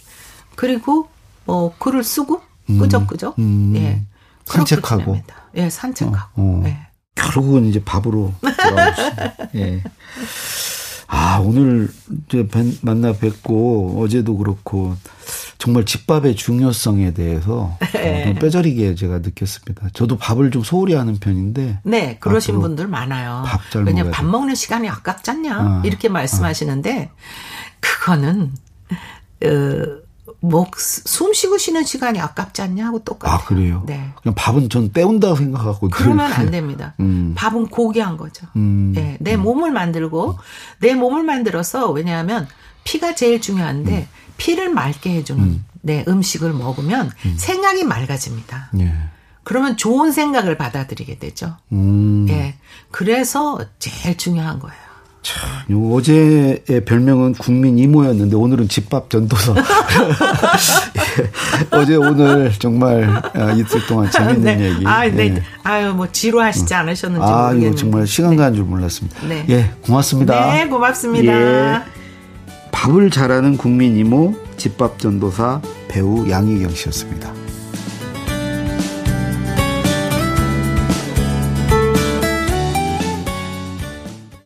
그리고 0.56 1.10
어 1.48 1.74
글을 1.78 2.04
쓰고 2.04 2.42
음. 2.70 2.80
끄적끄적, 2.80 3.40
음. 3.40 3.74
예. 3.76 4.04
산책하고, 4.46 5.20
예, 5.56 5.70
산책하고, 5.70 6.42
어, 6.42 6.62
어. 6.62 6.64
예. 6.66 6.78
결국은 7.16 7.66
이제 7.66 7.84
밥으로. 7.84 8.34
예. 9.56 9.84
아 11.08 11.40
오늘 11.40 11.90
이제 12.28 12.46
만나 12.82 13.14
뵙고 13.14 14.02
어제도 14.02 14.36
그렇고 14.36 14.96
정말 15.58 15.86
집밥의 15.86 16.36
중요성에 16.36 17.14
대해서 17.14 17.78
네. 17.94 18.30
어, 18.36 18.40
뼈저리게 18.40 18.96
제가 18.96 19.20
느꼈습니다. 19.20 19.90
저도 19.94 20.18
밥을 20.18 20.52
좀 20.52 20.64
소홀히 20.64 20.94
하는 20.96 21.18
편인데. 21.18 21.80
네, 21.84 22.18
그러신 22.20 22.60
분들 22.60 22.88
많아요. 22.88 23.44
밥잘 23.46 23.86
왜냐 23.86 24.10
밥 24.12 24.26
먹는 24.26 24.54
시간이 24.56 24.90
아깝지 24.90 25.32
않냐 25.32 25.56
아, 25.56 25.82
이렇게 25.86 26.10
말씀하시는데 26.10 27.10
그거는 27.80 28.52
어, 29.44 30.07
목 30.48 30.78
숨 30.80 31.34
쉬고 31.34 31.58
쉬는 31.58 31.84
시간이 31.84 32.20
아깝지 32.20 32.62
않냐고 32.62 33.00
똑같아요. 33.04 33.36
아 33.38 33.46
그래요? 33.46 33.84
네. 33.86 34.12
그냥 34.22 34.36
밥은 34.36 34.70
전 34.70 34.90
때운다고 34.92 35.36
생각하고. 35.36 35.90
그러면 35.90 36.32
안 36.32 36.52
됩니다. 36.52 36.94
음. 37.00 37.34
밥은 37.36 37.68
고귀한 37.68 38.18
거죠. 38.18 38.48
음. 38.56 38.92
네, 38.96 39.18
내 39.20 39.36
음. 39.36 39.42
몸을 39.42 39.72
만들고 39.72 40.38
내 40.80 40.94
몸을 40.96 41.24
만들어서 41.24 41.90
왜냐하면 41.92 42.48
피가 42.84 43.16
제일 43.16 43.42
중요한데 43.42 43.98
음. 43.98 44.08
피를 44.38 44.70
맑게 44.70 45.14
해주는 45.16 45.44
음. 45.44 45.66
네, 45.82 46.04
음식을 46.08 46.54
먹으면 46.54 47.12
음. 47.26 47.36
생각이 47.38 47.84
맑아집니다. 47.84 48.72
예. 48.80 48.94
그러면 49.44 49.78
좋은 49.78 50.12
생각을 50.12 50.58
받아들이게 50.58 51.20
되죠. 51.20 51.56
예. 52.30 52.56
그래서 52.92 53.60
제일 53.80 54.18
중요한 54.18 54.60
거예요. 54.60 54.87
참, 55.22 55.50
어제의 55.92 56.86
별명은 56.86 57.34
국민 57.34 57.78
이모였는데 57.78 58.36
오늘은 58.36 58.70
집밥 58.70 59.10
전도사. 59.10 59.54
예. 61.20 61.78
어제 61.78 61.96
오늘 61.96 62.52
정말 62.58 63.10
아, 63.34 63.52
이틀 63.52 63.86
동안 63.88 64.10
재밌는 64.10 64.42
네. 64.44 64.70
얘기. 64.70 64.86
아, 64.86 65.06
네. 65.06 65.36
예. 65.36 65.44
아유, 65.64 65.94
뭐 65.94 66.08
지루하시지 66.12 66.74
음. 66.74 66.80
않으셨는지 66.80 67.26
아, 67.26 67.48
모르겠는데. 67.48 67.78
정말 67.78 68.08
시간 68.08 68.36
가는 68.36 68.56
줄 68.56 68.64
몰랐습니다. 68.66 69.28
네. 69.28 69.46
예, 69.50 69.72
고맙습니다. 69.82 70.54
네, 70.54 70.68
고맙습니다. 70.68 71.34
예. 71.34 71.82
밥을 72.72 73.10
잘하는 73.10 73.58
국민 73.58 73.98
이모 73.98 74.36
집밥 74.58 75.00
전도사 75.00 75.62
배우 75.88 76.30
양희경 76.30 76.70
씨였습니다. 76.70 77.32